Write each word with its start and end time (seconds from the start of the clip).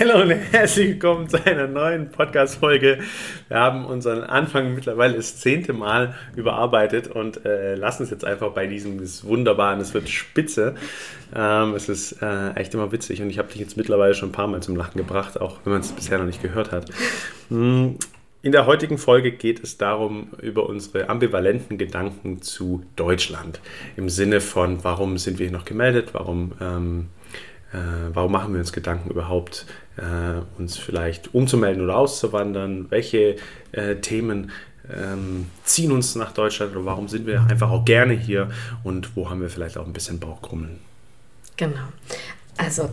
Hallo 0.00 0.22
und 0.22 0.30
herzlich 0.30 0.92
willkommen 0.92 1.28
zu 1.28 1.44
einer 1.44 1.66
neuen 1.66 2.10
Podcast-Folge. 2.10 3.00
Wir 3.48 3.56
haben 3.58 3.84
unseren 3.84 4.22
Anfang 4.22 4.74
mittlerweile 4.74 5.16
das 5.16 5.36
zehnte 5.36 5.74
Mal 5.74 6.14
überarbeitet 6.34 7.08
und 7.08 7.44
äh, 7.44 7.74
lassen 7.74 8.04
es 8.04 8.10
jetzt 8.10 8.24
einfach 8.24 8.52
bei 8.52 8.66
diesem 8.66 8.98
das 8.98 9.24
wunderbaren, 9.24 9.78
es 9.78 9.92
wird 9.92 10.08
spitze. 10.08 10.74
Ähm, 11.36 11.74
es 11.74 11.90
ist 11.90 12.22
äh, 12.22 12.52
echt 12.52 12.72
immer 12.72 12.92
witzig 12.92 13.20
und 13.20 13.28
ich 13.28 13.38
habe 13.38 13.48
dich 13.48 13.60
jetzt 13.60 13.76
mittlerweile 13.76 14.14
schon 14.14 14.30
ein 14.30 14.32
paar 14.32 14.46
Mal 14.46 14.62
zum 14.62 14.74
Lachen 14.74 14.96
gebracht, 14.96 15.38
auch 15.38 15.58
wenn 15.64 15.74
man 15.74 15.82
es 15.82 15.92
bisher 15.92 16.16
noch 16.16 16.24
nicht 16.24 16.40
gehört 16.40 16.72
hat. 16.72 16.86
Hm, 17.50 17.98
in 18.40 18.52
der 18.52 18.64
heutigen 18.64 18.96
Folge 18.96 19.32
geht 19.32 19.62
es 19.62 19.76
darum, 19.76 20.28
über 20.40 20.66
unsere 20.66 21.10
ambivalenten 21.10 21.76
Gedanken 21.76 22.40
zu 22.40 22.86
Deutschland. 22.96 23.60
Im 23.98 24.08
Sinne 24.08 24.40
von, 24.40 24.82
warum 24.82 25.18
sind 25.18 25.38
wir 25.38 25.48
hier 25.48 25.54
noch 25.58 25.66
gemeldet, 25.66 26.14
warum... 26.14 26.52
Ähm, 26.58 27.08
äh, 27.72 28.10
warum 28.12 28.32
machen 28.32 28.52
wir 28.52 28.58
uns 28.58 28.72
Gedanken 28.72 29.10
überhaupt, 29.10 29.66
uns 30.58 30.76
vielleicht 30.76 31.34
umzumelden 31.34 31.82
oder 31.84 31.96
auszuwandern? 31.96 32.86
Welche 32.90 33.36
äh, 33.72 33.96
Themen 33.96 34.50
ähm, 34.92 35.46
ziehen 35.64 35.92
uns 35.92 36.14
nach 36.14 36.32
Deutschland 36.32 36.74
oder 36.74 36.84
warum 36.84 37.08
sind 37.08 37.26
wir 37.26 37.42
einfach 37.48 37.70
auch 37.70 37.84
gerne 37.84 38.14
hier 38.14 38.50
und 38.82 39.16
wo 39.16 39.30
haben 39.30 39.40
wir 39.40 39.50
vielleicht 39.50 39.76
auch 39.76 39.86
ein 39.86 39.92
bisschen 39.92 40.18
Bauchkrummeln? 40.18 40.78
Genau. 41.56 41.88
Also, 42.56 42.90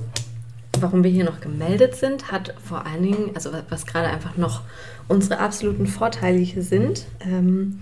warum 0.79 1.03
wir 1.03 1.11
hier 1.11 1.25
noch 1.25 1.39
gemeldet 1.39 1.95
sind, 1.95 2.31
hat 2.31 2.53
vor 2.63 2.85
allen 2.85 3.03
Dingen, 3.03 3.31
also 3.33 3.51
was 3.69 3.85
gerade 3.85 4.07
einfach 4.07 4.37
noch 4.37 4.61
unsere 5.07 5.39
absoluten 5.39 5.87
Vorteile 5.87 6.39
hier 6.39 6.63
sind, 6.63 7.05
ähm, 7.21 7.79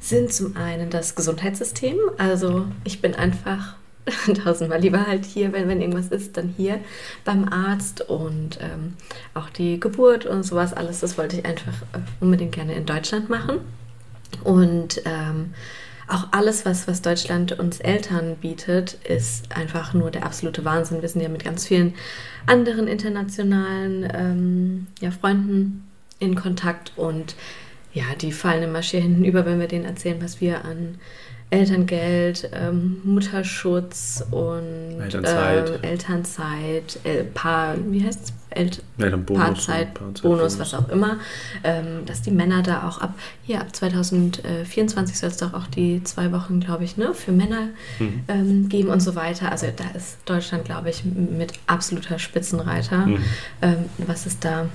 sind 0.00 0.32
zum 0.32 0.56
einen 0.56 0.90
das 0.90 1.14
Gesundheitssystem. 1.14 1.96
Also 2.18 2.66
ich 2.84 3.00
bin 3.00 3.14
einfach 3.14 3.76
tausendmal 4.44 4.80
lieber 4.80 5.06
halt 5.06 5.24
hier, 5.24 5.52
wenn, 5.52 5.68
wenn 5.68 5.80
irgendwas 5.80 6.08
ist, 6.08 6.36
dann 6.36 6.52
hier 6.56 6.80
beim 7.24 7.48
Arzt 7.48 8.02
und 8.02 8.58
ähm, 8.60 8.94
auch 9.32 9.50
die 9.50 9.80
Geburt 9.80 10.26
und 10.26 10.42
sowas 10.42 10.72
alles, 10.72 11.00
das 11.00 11.16
wollte 11.16 11.38
ich 11.38 11.46
einfach 11.46 11.82
äh, 11.92 12.00
unbedingt 12.20 12.52
gerne 12.52 12.74
in 12.74 12.86
Deutschland 12.86 13.30
machen. 13.30 13.60
Und 14.42 15.00
ähm, 15.04 15.54
auch 16.06 16.28
alles, 16.32 16.66
was, 16.66 16.86
was 16.86 17.00
Deutschland 17.00 17.58
uns 17.58 17.80
Eltern 17.80 18.36
bietet, 18.36 18.94
ist 19.04 19.56
einfach 19.56 19.94
nur 19.94 20.10
der 20.10 20.26
absolute 20.26 20.64
Wahnsinn. 20.64 21.00
Wir 21.00 21.08
sind 21.08 21.22
ja 21.22 21.28
mit 21.28 21.44
ganz 21.44 21.66
vielen 21.66 21.94
anderen 22.46 22.88
internationalen 22.88 24.08
ähm, 24.12 24.86
ja, 25.00 25.10
Freunden 25.10 25.88
in 26.18 26.34
Kontakt 26.34 26.92
und 26.96 27.36
ja, 27.94 28.04
die 28.20 28.32
fallen 28.32 28.64
immer 28.64 28.82
schier 28.82 29.00
hinten 29.00 29.24
über, 29.24 29.46
wenn 29.46 29.60
wir 29.60 29.68
denen 29.68 29.84
erzählen, 29.84 30.20
was 30.20 30.40
wir 30.40 30.64
an 30.64 30.98
Elterngeld, 31.50 32.50
ähm, 32.52 33.00
Mutterschutz 33.04 34.24
und 34.30 35.00
Elternzeit, 35.00 35.68
ähm, 35.68 35.82
Elternzeit 35.82 36.98
äh, 37.04 37.24
Paar, 37.24 37.76
wie 37.88 38.04
heißt 38.04 38.20
es? 38.24 38.32
El 38.50 38.70
Elternbonus, 38.98 39.42
Paarzeit, 39.42 39.94
Paarzeit, 39.94 40.22
Bonus, 40.22 40.58
was 40.60 40.74
auch 40.74 40.88
immer, 40.88 41.18
ähm, 41.64 42.06
dass 42.06 42.22
die 42.22 42.30
Männer 42.30 42.62
da 42.62 42.88
auch 42.88 42.98
ab, 42.98 43.14
hier 43.42 43.60
ab 43.60 43.74
2024 43.74 45.18
soll 45.18 45.30
es 45.30 45.38
doch 45.38 45.54
auch 45.54 45.66
die 45.66 46.04
zwei 46.04 46.30
Wochen, 46.30 46.60
glaube 46.60 46.84
ich, 46.84 46.96
ne, 46.96 47.14
für 47.14 47.32
Männer 47.32 47.68
mhm. 47.98 48.24
ähm, 48.28 48.68
geben 48.68 48.90
und 48.90 49.00
so 49.00 49.16
weiter. 49.16 49.50
Also 49.50 49.66
da 49.74 49.96
ist 49.96 50.18
Deutschland, 50.24 50.64
glaube 50.64 50.90
ich, 50.90 51.04
mit 51.04 51.54
absoluter 51.66 52.20
Spitzenreiter, 52.20 53.06
mhm. 53.06 53.24
ähm, 53.60 53.76
was 53.98 54.26
es 54.26 54.38
da 54.38 54.66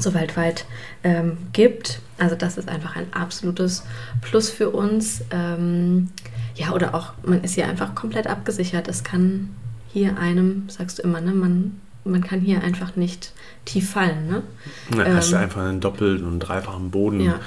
so 0.00 0.14
weltweit 0.14 0.64
ähm, 1.02 1.38
gibt. 1.52 2.00
Also 2.18 2.36
das 2.36 2.58
ist 2.58 2.68
einfach 2.68 2.96
ein 2.96 3.12
absolutes 3.12 3.84
Plus 4.20 4.50
für 4.50 4.70
uns. 4.70 5.22
Ähm, 5.30 6.10
ja, 6.54 6.72
oder 6.72 6.94
auch, 6.94 7.12
man 7.24 7.42
ist 7.42 7.54
hier 7.54 7.66
einfach 7.66 7.94
komplett 7.94 8.26
abgesichert. 8.26 8.88
Es 8.88 9.04
kann 9.04 9.50
hier 9.92 10.18
einem, 10.18 10.68
sagst 10.68 10.98
du 10.98 11.02
immer, 11.02 11.20
ne, 11.20 11.32
man, 11.32 11.80
man 12.04 12.22
kann 12.22 12.40
hier 12.40 12.62
einfach 12.62 12.96
nicht 12.96 13.32
tief 13.64 13.90
fallen. 13.90 14.28
Ne? 14.28 14.42
Ja, 14.96 15.14
hast 15.14 15.32
du 15.32 15.36
ähm, 15.36 15.42
einfach 15.42 15.62
einen 15.62 15.80
doppelten 15.80 16.26
und 16.26 16.40
dreifachen 16.40 16.90
Boden. 16.90 17.20
Ja. 17.20 17.40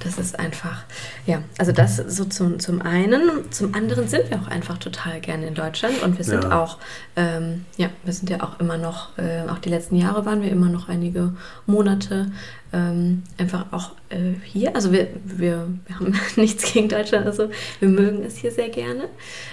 Das 0.00 0.18
ist 0.18 0.38
einfach, 0.38 0.84
ja, 1.26 1.42
also 1.58 1.72
das 1.72 1.96
so 1.96 2.24
zum, 2.24 2.58
zum 2.58 2.82
einen. 2.82 3.50
Zum 3.50 3.74
anderen 3.74 4.08
sind 4.08 4.30
wir 4.30 4.38
auch 4.38 4.48
einfach 4.48 4.78
total 4.78 5.20
gerne 5.20 5.46
in 5.46 5.54
Deutschland 5.54 6.02
und 6.02 6.18
wir 6.18 6.24
sind 6.24 6.44
ja. 6.44 6.62
auch, 6.62 6.78
ähm, 7.16 7.64
ja, 7.76 7.88
wir 8.04 8.12
sind 8.12 8.28
ja 8.28 8.42
auch 8.42 8.60
immer 8.60 8.76
noch, 8.76 9.16
äh, 9.18 9.48
auch 9.48 9.58
die 9.58 9.70
letzten 9.70 9.96
Jahre 9.96 10.26
waren 10.26 10.42
wir 10.42 10.50
immer 10.50 10.68
noch 10.68 10.88
einige 10.88 11.32
Monate 11.66 12.30
ähm, 12.72 13.22
einfach 13.38 13.66
auch 13.70 13.92
äh, 14.10 14.34
hier. 14.44 14.74
Also 14.74 14.92
wir, 14.92 15.08
wir, 15.24 15.68
wir 15.86 15.98
haben 15.98 16.14
nichts 16.36 16.72
gegen 16.72 16.88
Deutschland, 16.88 17.26
also 17.26 17.50
wir 17.80 17.88
mögen 17.88 18.24
es 18.24 18.36
hier 18.36 18.50
sehr 18.50 18.68
gerne. 18.68 19.08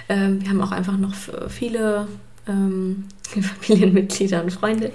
Ähm, 0.09 0.41
wir 0.41 0.49
haben 0.49 0.61
auch 0.61 0.71
einfach 0.71 0.97
noch 0.97 1.13
viele 1.47 2.07
ähm, 2.47 3.05
Familienmitglieder 3.61 4.43
und 4.43 4.51
Freunde 4.51 4.91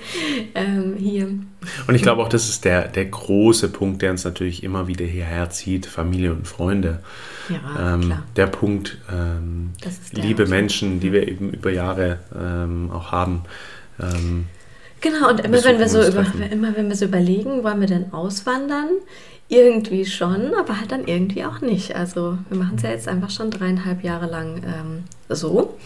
ähm, 0.55 0.95
hier. 0.99 1.27
Und 1.87 1.95
ich 1.95 2.03
glaube 2.03 2.23
auch, 2.23 2.29
das 2.29 2.49
ist 2.49 2.65
der, 2.65 2.89
der 2.89 3.07
große 3.07 3.69
Punkt, 3.69 4.03
der 4.03 4.11
uns 4.11 4.25
natürlich 4.25 4.63
immer 4.63 4.89
wieder 4.89 5.05
hierher 5.05 5.51
zieht, 5.51 5.87
Familie 5.87 6.33
und 6.33 6.47
Freunde. 6.47 7.01
Ja, 7.49 7.95
ähm, 7.95 8.01
klar. 8.03 8.23
Der 8.37 8.47
Punkt, 8.47 8.99
ähm, 9.11 9.71
der 10.15 10.25
liebe 10.25 10.47
Menschen, 10.47 11.01
die 11.01 11.13
wir 11.13 11.27
eben 11.27 11.51
über 11.51 11.71
Jahre 11.71 12.19
ähm, 12.39 12.91
auch 12.91 13.13
haben. 13.13 13.43
Ähm, 14.01 14.47
genau, 15.01 15.31
und 15.31 15.41
immer 15.41 15.65
wenn, 15.65 15.79
wir 15.79 15.89
so 15.89 16.07
über, 16.07 16.27
immer 16.51 16.77
wenn 16.77 16.89
wir 16.89 16.97
so 16.97 17.07
überlegen, 17.07 17.65
wollen 17.65 17.81
wir 17.81 17.89
denn 17.89 18.13
auswandern, 18.13 18.89
irgendwie 19.49 20.05
schon, 20.05 20.55
aber 20.55 20.81
halt 20.81 20.91
dann 20.91 21.07
irgendwie 21.07 21.45
auch 21.45 21.61
nicht. 21.61 21.95
Also 21.95 22.37
wir 22.49 22.59
machen 22.59 22.75
es 22.77 22.83
ja 22.83 22.91
jetzt 22.91 23.07
einfach 23.07 23.31
schon 23.31 23.51
dreieinhalb 23.53 24.03
Jahre 24.03 24.27
lang 24.27 25.05
so. 25.29 25.77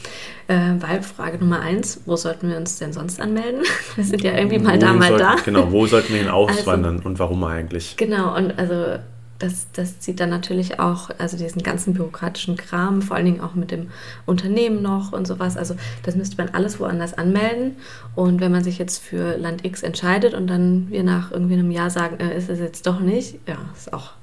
Äh, 0.50 0.82
weil 0.82 1.00
Frage 1.00 1.38
Nummer 1.38 1.60
eins, 1.60 2.00
wo 2.06 2.16
sollten 2.16 2.48
wir 2.48 2.56
uns 2.56 2.76
denn 2.76 2.92
sonst 2.92 3.20
anmelden? 3.20 3.62
Wir 3.94 4.02
sind 4.02 4.20
ja 4.22 4.36
irgendwie 4.36 4.58
mal 4.58 4.74
wo 4.74 4.80
da, 4.80 4.92
mal 4.92 5.08
sollten, 5.08 5.18
da. 5.18 5.36
Genau, 5.44 5.70
wo 5.70 5.86
sollten 5.86 6.12
wir 6.12 6.22
hin 6.22 6.28
auswandern 6.30 6.96
also, 6.96 7.08
und 7.08 7.18
warum 7.20 7.44
eigentlich? 7.44 7.96
Genau, 7.96 8.36
und 8.36 8.58
also 8.58 8.96
das, 9.38 9.68
das 9.72 10.00
zieht 10.00 10.18
dann 10.18 10.28
natürlich 10.28 10.80
auch, 10.80 11.10
also 11.18 11.36
diesen 11.36 11.62
ganzen 11.62 11.94
bürokratischen 11.94 12.56
Kram, 12.56 13.00
vor 13.00 13.16
allen 13.16 13.26
Dingen 13.26 13.40
auch 13.40 13.54
mit 13.54 13.70
dem 13.70 13.90
Unternehmen 14.26 14.82
noch 14.82 15.12
und 15.12 15.24
sowas. 15.24 15.56
Also 15.56 15.76
das 16.02 16.16
müsste 16.16 16.36
man 16.36 16.48
alles 16.48 16.80
woanders 16.80 17.14
anmelden. 17.16 17.76
Und 18.16 18.40
wenn 18.40 18.50
man 18.50 18.64
sich 18.64 18.76
jetzt 18.76 19.00
für 19.00 19.36
Land 19.36 19.64
X 19.64 19.84
entscheidet 19.84 20.34
und 20.34 20.48
dann 20.48 20.88
wir 20.90 21.04
nach 21.04 21.30
irgendwie 21.30 21.54
einem 21.54 21.70
Jahr 21.70 21.90
sagen, 21.90 22.18
äh, 22.18 22.36
ist 22.36 22.50
es 22.50 22.58
jetzt 22.58 22.88
doch 22.88 22.98
nicht, 22.98 23.38
ja, 23.46 23.56
ist 23.76 23.92
auch 23.92 24.14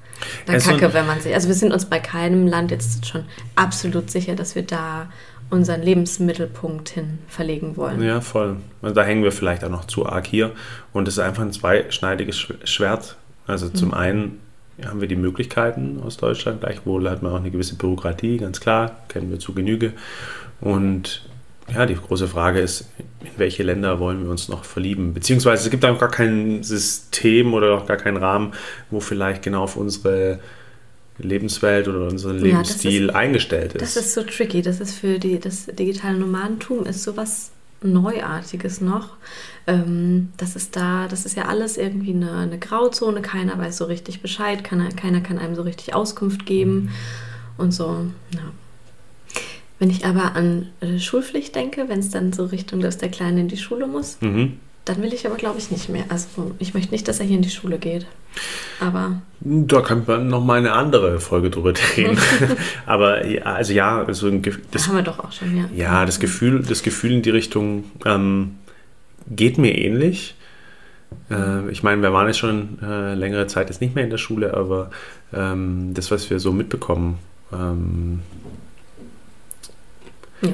dann 0.46 0.60
kacke, 0.60 0.94
wenn 0.94 1.06
man 1.06 1.22
sich. 1.22 1.34
Also 1.34 1.48
wir 1.48 1.56
sind 1.56 1.72
uns 1.72 1.86
bei 1.86 2.00
keinem 2.00 2.48
Land 2.48 2.72
jetzt 2.72 3.06
schon 3.06 3.24
absolut 3.56 4.10
sicher, 4.10 4.36
dass 4.36 4.56
wir 4.56 4.64
da 4.64 5.08
unseren 5.50 5.82
Lebensmittelpunkt 5.82 6.90
hin 6.90 7.20
verlegen 7.28 7.78
wollen. 7.78 8.02
Ja, 8.04 8.22
voll. 8.22 8.58
Also 8.82 8.96
da 8.96 9.04
hängen 9.04 9.24
wir 9.24 9.32
vielleicht 9.32 9.64
auch 9.64 9.70
noch 9.70 9.86
zu 9.86 10.06
arg 10.06 10.28
hier. 10.28 10.52
Und 10.94 11.08
es 11.08 11.16
ist 11.16 11.20
einfach 11.24 11.44
ein 11.44 11.54
zweischneidiges 11.54 12.48
Schwert. 12.66 13.16
Also 13.46 13.70
zum 13.70 13.90
mhm. 13.90 13.94
einen 13.94 14.40
haben 14.86 15.02
wir 15.02 15.08
die 15.08 15.16
Möglichkeiten 15.16 16.00
aus 16.04 16.18
Deutschland. 16.18 16.62
Gleichwohl 16.62 17.10
hat 17.10 17.24
man 17.24 17.32
auch 17.32 17.40
eine 17.40 17.52
gewisse 17.52 17.76
Bürokratie, 17.76 18.38
ganz 18.38 18.60
klar, 18.60 18.98
kennen 19.08 19.32
wir 19.32 19.40
zu 19.40 19.54
Genüge. 19.54 19.94
Und 20.60 21.28
ja, 21.74 21.86
die 21.86 21.96
große 21.96 22.28
Frage 22.28 22.60
ist, 22.60 22.86
in 23.00 23.32
welche 23.38 23.64
Länder 23.64 24.00
wollen 24.00 24.24
wir 24.24 24.32
uns 24.32 24.50
noch 24.50 24.64
verlieben? 24.64 25.14
Beziehungsweise 25.14 25.66
es 25.66 25.70
gibt 25.70 25.84
auch 25.84 26.00
gar 26.00 26.12
kein 26.12 26.64
System 26.64 27.54
oder 27.54 27.74
auch 27.74 27.86
gar 27.86 27.98
keinen 27.98 28.18
Rahmen, 28.18 28.54
wo 28.90 29.00
vielleicht 29.00 29.44
genau 29.44 29.64
auf 29.64 29.76
unsere 29.76 30.40
Lebenswelt 31.20 31.88
oder 31.88 32.08
unseren 32.08 32.40
Lebensstil 32.40 33.04
ja, 33.04 33.10
ist, 33.10 33.16
eingestellt 33.16 33.74
ist. 33.74 33.82
Das 33.82 33.98
ist 33.98 34.14
so 34.14 34.24
tricky. 34.24 34.62
Das 34.62 34.80
ist 34.80 34.94
für 34.94 35.20
die, 35.20 35.40
das 35.40 35.66
digitale 35.66 36.18
Nomadentum 36.18 36.86
ist 36.86 37.04
sowas 37.04 37.52
Neuartiges 37.82 38.82
noch. 38.82 39.12
Ähm, 39.68 40.30
das 40.38 40.56
ist 40.56 40.76
da, 40.76 41.08
das 41.08 41.26
ist 41.26 41.38
ja 41.38 41.46
alles 41.46 41.78
irgendwie 41.78 42.14
eine, 42.14 42.32
eine, 42.38 42.58
Grauzone, 42.58 43.22
keiner 43.22 43.58
weiß 43.58 43.78
so 43.78 43.86
richtig 43.86 44.22
Bescheid, 44.22 44.64
keiner, 44.64 44.90
keiner 44.90 45.22
kann 45.22 45.38
einem 45.38 45.56
so 45.56 45.62
richtig 45.62 45.94
Auskunft 45.94 46.46
geben 46.46 46.90
und 47.58 47.72
so, 47.72 48.08
ja. 48.34 48.42
Wenn 49.80 49.92
ich 49.92 50.06
aber 50.06 50.36
an 50.36 50.70
äh, 50.80 50.98
Schulpflicht 50.98 51.54
denke, 51.54 51.88
wenn 51.88 52.00
es 52.00 52.10
dann 52.10 52.34
so 52.34 52.46
Richtung, 52.46 52.80
dass 52.80 52.98
der 52.98 53.10
Kleine 53.10 53.42
in 53.42 53.48
die 53.48 53.58
Schule 53.58 53.86
muss, 53.86 54.18
mhm. 54.22 54.60
Dann 54.88 55.02
will 55.02 55.14
ich 55.14 55.26
aber, 55.26 55.36
glaube 55.36 55.58
ich, 55.58 55.70
nicht 55.72 55.90
mehr. 55.90 56.06
Also 56.10 56.56
ich 56.60 56.74
möchte 56.74 56.92
nicht, 56.92 57.08
dass 57.08 57.20
er 57.20 57.26
hier 57.26 57.36
in 57.36 57.42
die 57.42 57.50
Schule 57.50 57.78
geht. 57.78 58.06
Aber. 58.80 59.22
Da 59.42 59.82
kann 59.82 60.04
man 60.06 60.28
nochmal 60.28 60.60
eine 60.60 60.74
andere 60.74 61.20
Folge 61.20 61.50
drüber 61.50 61.74
drehen. 61.74 62.18
aber 62.86 63.26
ja, 63.26 63.44
also 63.44 63.74
ja, 63.74 64.04
also 64.04 64.30
das, 64.32 64.56
das 64.72 64.88
haben 64.88 64.96
wir 64.96 65.02
doch 65.02 65.20
auch 65.20 65.32
schon, 65.32 65.58
ja. 65.58 65.70
Ja, 65.76 66.06
das 66.06 66.20
Gefühl, 66.20 66.64
das 66.64 66.84
Gefühl 66.84 67.12
in 67.12 67.22
die 67.22 67.30
Richtung 67.30 67.86
ähm, 68.06 68.56
geht 69.30 69.58
mir 69.58 69.78
ähnlich. 69.78 70.36
Äh, 71.30 71.70
ich 71.70 71.84
meine, 71.84 72.02
wir 72.02 72.14
waren 72.14 72.28
jetzt 72.28 72.40
schon 72.40 72.80
äh, 72.82 73.14
längere 73.14 73.48
Zeit 73.48 73.70
jetzt 73.70 73.82
nicht 73.82 73.96
mehr 73.96 74.04
in 74.04 74.10
der 74.10 74.18
Schule, 74.18 74.54
aber 74.54 74.90
ähm, 75.34 75.94
das, 75.94 76.12
was 76.12 76.30
wir 76.30 76.40
so 76.40 76.52
mitbekommen, 76.52 77.20
ähm, 77.52 78.22
ja. 80.42 80.54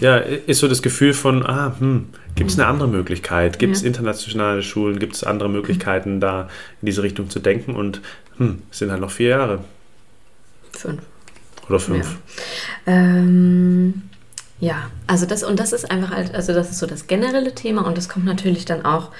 Ja, 0.00 0.16
ist 0.18 0.60
so 0.60 0.68
das 0.68 0.82
Gefühl 0.82 1.14
von, 1.14 1.44
ah, 1.44 1.74
hm, 1.78 2.06
gibt 2.36 2.50
es 2.50 2.58
eine 2.58 2.68
andere 2.68 2.88
Möglichkeit? 2.88 3.58
Gibt 3.58 3.76
es 3.76 3.82
ja. 3.82 3.88
internationale 3.88 4.62
Schulen? 4.62 4.98
Gibt 4.98 5.16
es 5.16 5.24
andere 5.24 5.48
Möglichkeiten, 5.48 6.20
da 6.20 6.48
in 6.80 6.86
diese 6.86 7.02
Richtung 7.02 7.30
zu 7.30 7.40
denken? 7.40 7.74
Und 7.74 8.00
hm, 8.36 8.62
es 8.70 8.78
sind 8.78 8.90
halt 8.90 9.00
noch 9.00 9.10
vier 9.10 9.28
Jahre. 9.30 9.64
Fünf. 10.72 11.02
Oder 11.68 11.80
fünf. 11.80 12.16
Ja. 12.86 12.92
Ähm, 12.92 14.02
Ja, 14.60 14.90
also 15.06 15.24
das 15.24 15.44
und 15.44 15.60
das 15.60 15.72
ist 15.72 15.88
einfach 15.88 16.10
halt, 16.10 16.34
also 16.34 16.52
das 16.52 16.70
ist 16.70 16.78
so 16.78 16.86
das 16.86 17.06
generelle 17.06 17.54
Thema 17.54 17.86
und 17.86 17.96
das 17.96 18.08
kommt 18.08 18.24
natürlich 18.24 18.64
dann 18.64 18.84
auch 18.84 19.12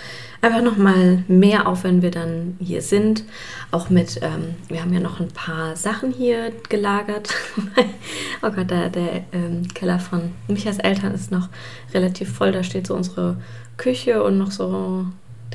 einfach 0.43 0.62
nochmal 0.62 1.25
mehr 1.29 1.69
auf, 1.69 1.85
wenn 1.85 2.02
wir 2.02 2.11
dann 2.11 2.56
hier 2.61 2.82
sind. 2.82 3.25
Auch 3.70 3.88
mit, 3.88 4.20
ähm, 4.23 4.56
wir 4.69 4.81
haben 4.81 4.93
ja 4.93 5.00
noch 5.00 5.20
ein 5.20 5.29
paar 5.29 5.76
Sachen 5.76 6.12
hier 6.12 6.52
gelagert. 6.69 7.35
oh 8.43 8.50
Gott, 8.50 8.70
der, 8.70 8.88
der 8.88 9.25
ähm, 9.32 9.69
Keller 9.75 10.00
von 10.00 10.32
Michas 10.49 10.79
Eltern 10.79 11.14
ist 11.14 11.31
noch 11.31 11.49
relativ 11.94 12.32
voll. 12.32 12.50
Da 12.50 12.64
steht 12.64 12.87
so 12.88 12.94
unsere 12.94 13.37
Küche 13.76 14.23
und 14.25 14.38
noch 14.38 14.50
so 14.50 15.06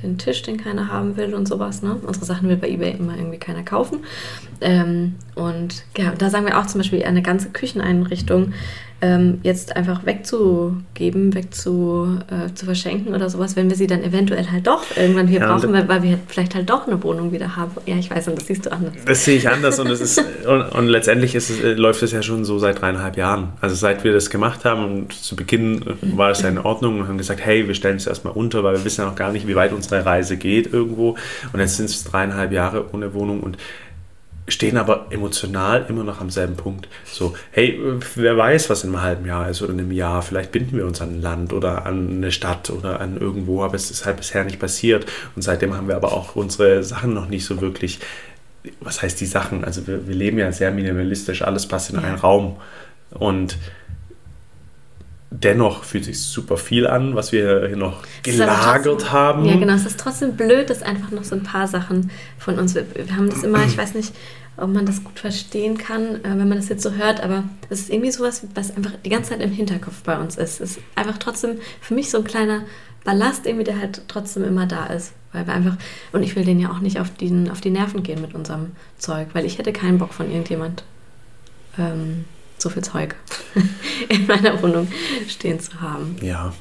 den 0.02 0.18
Tisch, 0.18 0.42
den 0.42 0.58
keiner 0.58 0.90
haben 0.90 1.18
will 1.18 1.34
und 1.34 1.48
sowas. 1.48 1.82
Ne? 1.82 1.96
Unsere 2.06 2.26
Sachen 2.26 2.50
will 2.50 2.58
bei 2.58 2.70
eBay 2.70 2.92
immer 2.92 3.16
irgendwie 3.16 3.38
keiner 3.38 3.64
kaufen. 3.64 4.00
Ähm, 4.62 5.16
und 5.36 5.84
ja, 5.98 6.14
da 6.18 6.30
sagen 6.30 6.46
wir 6.46 6.60
auch 6.60 6.66
zum 6.66 6.80
Beispiel 6.80 7.04
eine 7.04 7.22
ganze 7.22 7.50
Kücheneinrichtung 7.50 8.54
ähm, 9.04 9.40
jetzt 9.44 9.76
einfach 9.76 10.06
wegzugeben, 10.06 11.36
wegzu 11.36 12.20
äh, 12.32 12.54
zu 12.54 12.66
verschenken 12.66 13.14
oder 13.14 13.30
sowas, 13.30 13.58
wenn 13.58 13.70
wir 13.70 13.76
sie 13.76 13.86
dann 13.86 14.02
eventuell 14.02 14.50
halt 14.50 14.66
doch 14.66 14.82
irgendwann 14.96 15.28
hier 15.28 15.42
ja, 15.42 15.48
brauchen, 15.48 15.74
weil, 15.74 15.90
weil 15.90 16.04
wir 16.04 16.20
vielleicht 16.26 16.56
halt 16.56 16.70
doch 16.70 16.88
eine 16.88 17.04
Wohnung 17.04 17.34
wieder 17.34 17.58
haben. 17.58 17.72
Ja, 17.86 17.98
ich 17.98 18.10
weiß, 18.10 18.30
und 18.30 18.40
das 18.40 18.48
siehst 18.48 18.66
du 18.66 18.72
anders. 18.72 18.94
Das 19.06 19.26
sehe 19.26 19.36
ich 19.36 19.50
anders 19.50 19.78
und, 19.78 19.90
ist, 19.90 20.24
und, 20.48 20.62
und 20.62 20.88
letztendlich 20.88 21.36
es, 21.36 21.50
äh, 21.50 21.74
läuft 21.74 22.02
es 22.02 22.14
ja 22.14 22.24
schon 22.24 22.46
so 22.46 22.60
seit 22.60 22.80
dreieinhalb 22.80 23.18
Jahren. 23.18 23.50
Also 23.60 23.76
seit 23.76 24.06
wir 24.06 24.14
das 24.14 24.30
gemacht 24.30 24.64
haben 24.64 24.86
und 24.86 25.12
zu 25.12 25.36
Beginn 25.36 25.82
äh, 25.82 26.18
war 26.18 26.32
es 26.32 26.42
ja 26.42 26.48
in 26.48 26.58
Ordnung 26.58 27.02
und 27.02 27.10
haben 27.10 27.18
gesagt, 27.18 27.42
hey, 27.44 27.68
wir 27.68 27.76
stellen 27.76 27.98
es 27.98 28.08
erstmal 28.08 28.34
unter, 28.34 28.64
weil 28.64 28.78
wir 28.78 28.86
wissen 28.86 29.02
ja 29.02 29.08
noch 29.08 29.18
gar 29.18 29.34
nicht, 29.34 29.50
wie 29.50 29.56
weit 29.56 29.74
unsere 29.74 30.06
Reise 30.06 30.38
geht 30.38 30.72
irgendwo. 30.72 31.18
Und 31.52 31.60
jetzt 31.60 31.76
sind 31.76 31.90
es 31.90 32.06
dreieinhalb 32.06 32.54
Jahre 32.54 32.86
ohne 32.94 33.14
Wohnung 33.14 33.42
und 33.42 33.58
stehen 34.48 34.78
aber 34.78 35.08
emotional 35.10 35.86
immer 35.88 36.04
noch 36.04 36.20
am 36.20 36.30
selben 36.30 36.56
Punkt. 36.56 36.90
So, 37.06 37.36
hey, 37.52 37.80
wer 38.16 38.38
weiß, 38.38 38.70
was 38.70 38.84
in 38.84 38.90
einem 38.90 39.02
halben 39.02 39.26
Jahr 39.26 39.50
ist 39.50 39.62
oder 39.62 39.72
in 39.74 39.80
einem 39.80 39.92
Jahr. 39.92 40.22
Vielleicht 40.22 40.52
binden 40.52 40.76
wir 40.76 40.86
uns 40.86 41.02
an 41.02 41.16
ein 41.16 41.22
Land 41.22 41.54
oder 41.54 41.86
an 41.86 42.10
eine 42.10 42.32
Stadt 42.32 42.70
oder 42.70 43.00
an 43.00 43.18
irgendwo, 43.18 43.64
aber 43.64 43.76
es 43.76 43.90
ist 43.90 44.06
halt 44.06 44.18
bisher 44.18 44.44
nicht 44.44 44.60
passiert. 44.60 45.06
Und 45.36 45.42
seitdem 45.42 45.76
haben 45.76 45.88
wir 45.88 45.96
aber 45.96 46.12
auch 46.14 46.36
unsere 46.36 46.84
Sachen 46.84 47.14
noch 47.14 47.28
nicht 47.28 47.46
so 47.46 47.62
wirklich. 47.62 48.00
Was 48.80 49.02
heißt 49.02 49.20
die 49.20 49.26
Sachen? 49.26 49.66
Also 49.66 49.88
wir, 49.88 50.08
wir 50.08 50.16
leben 50.16 50.38
ja 50.38 50.52
sehr 50.52 50.72
minimalistisch, 50.72 51.42
alles 51.42 51.68
passt 51.68 51.90
in 51.90 52.00
einen 52.00 52.16
Raum. 52.16 52.58
Und 53.12 53.58
dennoch 55.34 55.84
fühlt 55.84 56.06
sich 56.06 56.20
super 56.22 56.58
viel 56.58 56.88
an, 56.88 57.16
was 57.16 57.32
wir 57.32 57.68
hier 57.68 57.78
noch 57.78 58.04
gelagert 58.22 58.86
trotzdem, 58.86 59.12
haben. 59.12 59.46
Ja, 59.46 59.56
genau. 59.56 59.74
Es 59.74 59.86
ist 59.86 60.00
trotzdem 60.00 60.36
blöd, 60.36 60.70
dass 60.70 60.84
einfach 60.84 61.12
noch 61.12 61.24
so 61.24 61.36
ein 61.36 61.44
paar 61.44 61.68
Sachen 61.68 62.12
von 62.38 62.60
uns. 62.60 62.76
Wir, 62.76 62.86
wir 62.94 63.16
haben 63.16 63.30
das 63.30 63.44
immer, 63.44 63.64
ich 63.66 63.78
weiß 63.78 63.96
nicht, 63.96 64.14
ob 64.58 64.70
man 64.70 64.86
das 64.86 65.04
gut 65.04 65.20
verstehen 65.20 65.78
kann, 65.78 66.24
äh, 66.24 66.30
wenn 66.30 66.48
man 66.48 66.58
das 66.58 66.70
jetzt 66.70 66.84
so 66.84 66.92
hört, 66.92 67.22
aber 67.22 67.44
es 67.70 67.82
ist 67.82 67.90
irgendwie 67.90 68.12
sowas, 68.12 68.46
was 68.54 68.76
einfach 68.76 68.92
die 69.04 69.10
ganze 69.10 69.32
Zeit 69.32 69.42
im 69.42 69.52
Hinterkopf 69.52 70.04
bei 70.04 70.18
uns 70.18 70.38
ist. 70.38 70.62
Es 70.62 70.78
ist 70.78 70.80
einfach 70.96 71.18
trotzdem 71.18 71.58
für 71.82 71.96
mich 71.96 72.12
so 72.12 72.20
ein 72.20 72.24
kleiner 72.24 72.62
Ballast, 73.04 73.46
irgendwie, 73.46 73.66
der 73.66 73.80
halt 73.80 74.04
trotzdem 74.08 74.44
immer 74.44 74.68
da 74.68 74.86
ist. 74.88 75.14
Weil 75.32 75.48
wir 75.48 75.54
einfach, 75.54 75.78
und 76.12 76.22
ich 76.22 76.36
will 76.36 76.46
denen 76.46 76.60
ja 76.60 76.70
auch 76.70 76.80
nicht 76.80 77.00
auf, 77.00 77.10
den, 77.10 77.50
auf 77.50 77.60
die 77.60 77.72
Nerven 77.72 78.04
gehen 78.04 78.22
mit 78.22 78.36
unserem 78.36 78.72
Zeug, 79.00 79.30
weil 79.34 79.46
ich 79.46 79.58
hätte 79.58 79.74
keinen 79.74 79.98
Bock 79.98 80.14
von 80.14 80.30
irgendjemand. 80.30 80.84
Ähm, 81.80 82.26
so 82.64 82.70
viel 82.70 82.84
Zeug 82.84 83.16
in 84.10 84.26
meiner 84.26 84.62
Wohnung 84.62 84.88
stehen 85.28 85.60
zu 85.60 85.80
haben. 85.80 86.16
Ja. 86.22 86.54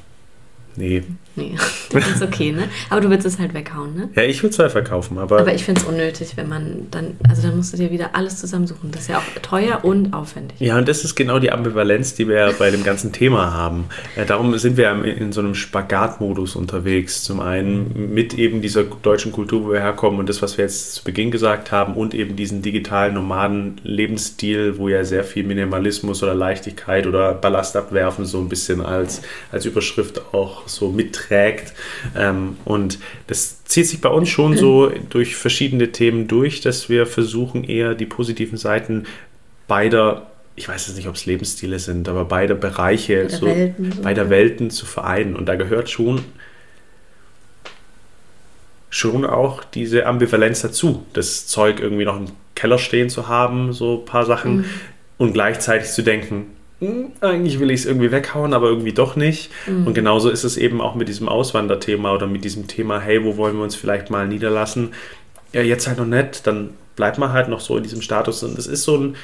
Nee. 0.75 1.03
Nee, 1.35 1.55
das 1.91 2.07
ist 2.07 2.21
okay, 2.21 2.51
ne? 2.51 2.69
Aber 2.89 3.01
du 3.01 3.09
willst 3.09 3.25
es 3.25 3.39
halt 3.39 3.53
weghauen, 3.55 3.95
ne? 3.95 4.09
Ja, 4.15 4.21
ich 4.23 4.43
würde 4.43 4.53
es 4.53 4.59
halt 4.59 4.71
verkaufen, 4.71 5.17
aber. 5.17 5.39
Aber 5.39 5.53
ich 5.53 5.63
finde 5.63 5.81
es 5.81 5.87
unnötig, 5.87 6.33
wenn 6.35 6.47
man 6.47 6.87
dann. 6.91 7.17
Also 7.27 7.41
dann 7.41 7.57
musst 7.57 7.73
du 7.73 7.77
dir 7.77 7.89
wieder 7.89 8.11
alles 8.13 8.39
zusammensuchen. 8.39 8.91
Das 8.91 9.01
ist 9.01 9.07
ja 9.09 9.17
auch 9.17 9.41
teuer 9.41 9.83
und 9.83 10.13
aufwendig. 10.13 10.59
Ja, 10.59 10.77
und 10.77 10.87
das 10.87 11.03
ist 11.03 11.15
genau 11.15 11.39
die 11.39 11.51
Ambivalenz, 11.51 12.13
die 12.13 12.27
wir 12.27 12.35
ja 12.35 12.51
bei 12.51 12.69
dem 12.69 12.83
ganzen 12.83 13.11
Thema 13.11 13.51
haben. 13.53 13.85
Ja, 14.15 14.25
darum 14.25 14.55
sind 14.59 14.77
wir 14.77 14.91
in 15.03 15.31
so 15.31 15.41
einem 15.41 15.55
Spagatmodus 15.55 16.55
unterwegs. 16.55 17.23
Zum 17.23 17.39
einen 17.39 18.13
mit 18.13 18.35
eben 18.35 18.61
dieser 18.61 18.83
deutschen 18.83 19.31
Kultur, 19.31 19.65
wo 19.65 19.71
wir 19.71 19.79
herkommen 19.79 20.19
und 20.19 20.29
das, 20.29 20.41
was 20.43 20.57
wir 20.57 20.65
jetzt 20.65 20.95
zu 20.95 21.03
Beginn 21.03 21.31
gesagt 21.31 21.71
haben, 21.71 21.95
und 21.95 22.13
eben 22.13 22.35
diesen 22.35 22.61
digitalen 22.61 23.15
Nomaden-Lebensstil, 23.15 24.77
wo 24.77 24.87
ja 24.87 25.03
sehr 25.03 25.23
viel 25.23 25.43
Minimalismus 25.43 26.21
oder 26.21 26.35
Leichtigkeit 26.35 27.07
oder 27.07 27.33
Ballast 27.33 27.75
abwerfen 27.75 28.25
so 28.25 28.39
ein 28.39 28.49
bisschen 28.49 28.81
als, 28.81 29.21
als 29.51 29.65
Überschrift 29.65 30.33
auch 30.33 30.62
so 30.67 30.91
mit 30.91 31.13
trägt. 31.13 31.73
Ähm, 32.15 32.57
und 32.65 32.99
das 33.27 33.63
zieht 33.65 33.87
sich 33.87 34.01
bei 34.01 34.09
uns 34.09 34.29
schon 34.29 34.57
so 34.57 34.91
durch 35.09 35.35
verschiedene 35.35 35.91
Themen 35.91 36.27
durch, 36.27 36.61
dass 36.61 36.89
wir 36.89 37.05
versuchen, 37.05 37.63
eher 37.63 37.95
die 37.95 38.05
positiven 38.05 38.57
Seiten 38.57 39.05
beider 39.67 40.27
ich 40.55 40.69
weiß 40.69 40.87
jetzt 40.87 40.97
nicht, 40.97 41.07
ob 41.07 41.15
es 41.15 41.25
Lebensstile 41.25 41.79
sind, 41.79 42.07
aber 42.07 42.25
beide 42.25 42.55
Bereiche, 42.55 43.29
so, 43.29 43.47
Welten, 43.47 43.91
so 43.91 44.01
beider 44.01 44.29
Welten 44.29 44.69
zu 44.69 44.85
vereinen. 44.85 45.35
Und 45.35 45.47
da 45.47 45.55
gehört 45.55 45.89
schon, 45.89 46.23
schon 48.89 49.25
auch 49.25 49.63
diese 49.63 50.05
Ambivalenz 50.05 50.61
dazu, 50.61 51.05
das 51.13 51.47
Zeug 51.47 51.79
irgendwie 51.79 52.05
noch 52.05 52.17
im 52.17 52.27
Keller 52.55 52.77
stehen 52.77 53.09
zu 53.09 53.27
haben, 53.27 53.73
so 53.73 53.99
ein 53.99 54.05
paar 54.05 54.25
Sachen, 54.25 54.57
mhm. 54.57 54.65
und 55.17 55.33
gleichzeitig 55.33 55.89
zu 55.89 56.03
denken, 56.03 56.52
eigentlich 57.21 57.59
will 57.59 57.71
ich 57.71 57.81
es 57.81 57.85
irgendwie 57.85 58.11
weghauen, 58.11 58.53
aber 58.53 58.67
irgendwie 58.67 58.93
doch 58.93 59.15
nicht. 59.15 59.51
Mhm. 59.67 59.87
Und 59.87 59.93
genauso 59.93 60.29
ist 60.29 60.43
es 60.43 60.57
eben 60.57 60.81
auch 60.81 60.95
mit 60.95 61.07
diesem 61.07 61.29
Auswanderthema 61.29 62.13
oder 62.13 62.27
mit 62.27 62.43
diesem 62.43 62.67
Thema, 62.67 62.99
hey, 62.99 63.23
wo 63.23 63.37
wollen 63.37 63.57
wir 63.57 63.63
uns 63.63 63.75
vielleicht 63.75 64.09
mal 64.09 64.27
niederlassen? 64.27 64.93
Ja, 65.51 65.61
jetzt 65.61 65.87
halt 65.87 65.97
noch 65.97 66.05
nicht, 66.05 66.47
dann 66.47 66.71
bleibt 66.95 67.17
man 67.17 67.31
halt 67.31 67.49
noch 67.49 67.59
so 67.59 67.77
in 67.77 67.83
diesem 67.83 68.01
Status. 68.01 68.43
Und 68.43 68.57
es 68.57 68.67
ist 68.67 68.83
so 68.83 68.97
ein, 68.97 69.15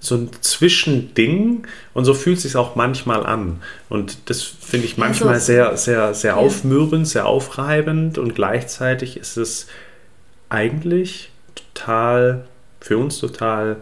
so 0.00 0.16
ein 0.16 0.30
Zwischending 0.40 1.66
und 1.94 2.04
so 2.04 2.12
fühlt 2.12 2.38
es 2.38 2.42
sich 2.42 2.56
auch 2.56 2.74
manchmal 2.74 3.24
an. 3.24 3.62
Und 3.88 4.18
das 4.30 4.42
finde 4.42 4.86
ich 4.86 4.98
manchmal 4.98 5.34
also, 5.34 5.46
sehr, 5.46 5.76
sehr, 5.76 6.14
sehr 6.14 6.32
ja. 6.32 6.36
aufmührend, 6.36 7.06
sehr 7.06 7.26
aufreibend 7.26 8.18
und 8.18 8.34
gleichzeitig 8.34 9.16
ist 9.16 9.36
es 9.36 9.68
eigentlich 10.48 11.30
total, 11.54 12.44
für 12.80 12.98
uns 12.98 13.18
total 13.18 13.76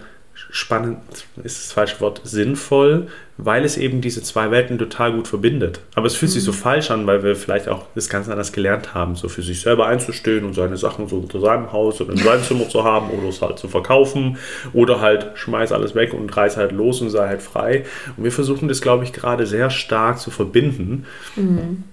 spannend, 0.51 0.99
ist 1.43 1.59
das 1.59 1.73
falsche 1.73 2.01
Wort, 2.01 2.21
sinnvoll, 2.25 3.09
weil 3.37 3.65
es 3.65 3.77
eben 3.77 4.01
diese 4.01 4.23
zwei 4.23 4.51
Welten 4.51 4.79
total 4.79 5.13
gut 5.13 5.29
verbindet. 5.29 5.81
Aber 5.95 6.07
es 6.07 6.17
fühlt 6.17 6.31
mhm. 6.31 6.35
sich 6.35 6.45
so 6.45 6.53
mhm. 6.53 6.57
falsch 6.57 6.91
an, 6.91 7.07
weil 7.07 7.23
wir 7.23 7.37
vielleicht 7.37 7.69
auch 7.69 7.87
das 7.95 8.09
ganz 8.09 8.29
anders 8.29 8.53
gelernt 8.53 8.95
haben, 8.95 9.17
so 9.17 9.29
für 9.29 9.43
sich 9.43 9.61
selber 9.61 9.87
einzustehen 9.87 10.45
und 10.45 10.55
seine 10.55 10.77
Sachen 10.77 11.09
so 11.09 11.17
unter 11.19 11.41
seinem 11.41 11.73
Haus 11.73 12.01
oder 12.01 12.13
in 12.13 12.19
seinem 12.19 12.43
Zimmer 12.43 12.69
zu 12.69 12.85
haben 12.85 13.11
oder 13.11 13.29
es 13.29 13.41
halt 13.41 13.59
zu 13.59 13.69
verkaufen 13.69 14.39
oder 14.73 15.01
halt 15.01 15.33
schmeiß 15.35 15.73
alles 15.73 15.95
weg 15.95 16.15
und 16.15 16.35
reiß 16.37 16.57
halt 16.57 16.73
los 16.73 17.01
und 17.01 17.11
sei 17.11 17.29
halt 17.29 17.43
frei. 17.43 17.85
Und 18.17 18.25
wir 18.25 18.33
versuchen 18.33 18.69
das, 18.69 18.81
glaube 18.81 19.05
ich, 19.05 19.13
gerade 19.13 19.47
sehr 19.47 19.71
stark 19.71 20.19
zu 20.19 20.31
verbinden, 20.31 21.07
mhm. 21.37 21.85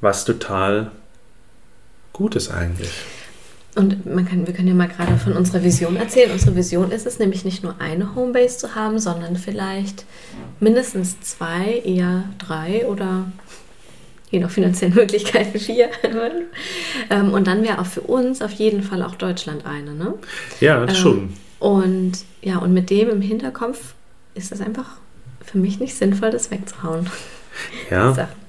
was 0.00 0.24
total 0.24 0.90
gut 2.12 2.36
ist 2.36 2.50
eigentlich. 2.50 2.90
Und 3.78 4.06
man 4.12 4.26
kann, 4.26 4.44
wir 4.44 4.52
können 4.52 4.66
ja 4.66 4.74
mal 4.74 4.88
gerade 4.88 5.16
von 5.18 5.34
unserer 5.34 5.62
Vision 5.62 5.94
erzählen. 5.94 6.32
Unsere 6.32 6.56
Vision 6.56 6.90
ist 6.90 7.06
es 7.06 7.20
nämlich 7.20 7.44
nicht 7.44 7.62
nur 7.62 7.80
eine 7.80 8.16
Homebase 8.16 8.58
zu 8.58 8.74
haben, 8.74 8.98
sondern 8.98 9.36
vielleicht 9.36 10.04
mindestens 10.58 11.20
zwei, 11.20 11.80
eher 11.84 12.24
drei 12.38 12.84
oder 12.88 13.30
je 14.32 14.40
nach 14.40 14.50
finanziellen 14.50 14.94
Möglichkeiten 14.96 15.58
vier. 15.60 15.90
Ähm, 17.10 17.32
und 17.32 17.46
dann 17.46 17.62
wäre 17.62 17.78
auch 17.78 17.86
für 17.86 18.00
uns 18.00 18.42
auf 18.42 18.50
jeden 18.52 18.82
Fall 18.82 19.02
auch 19.02 19.14
Deutschland 19.14 19.64
eine. 19.64 19.94
Ne? 19.94 20.14
Ja, 20.60 20.82
ähm, 20.82 20.94
schon. 20.94 21.34
Und 21.60 22.24
ja, 22.42 22.58
und 22.58 22.74
mit 22.74 22.90
dem 22.90 23.08
im 23.08 23.20
Hinterkopf 23.20 23.94
ist 24.34 24.52
es 24.52 24.60
einfach 24.60 24.96
für 25.42 25.58
mich 25.58 25.78
nicht 25.78 25.94
sinnvoll, 25.94 26.30
das 26.30 26.50
wegzuhauen. 26.50 27.08
Ja. 27.90 28.28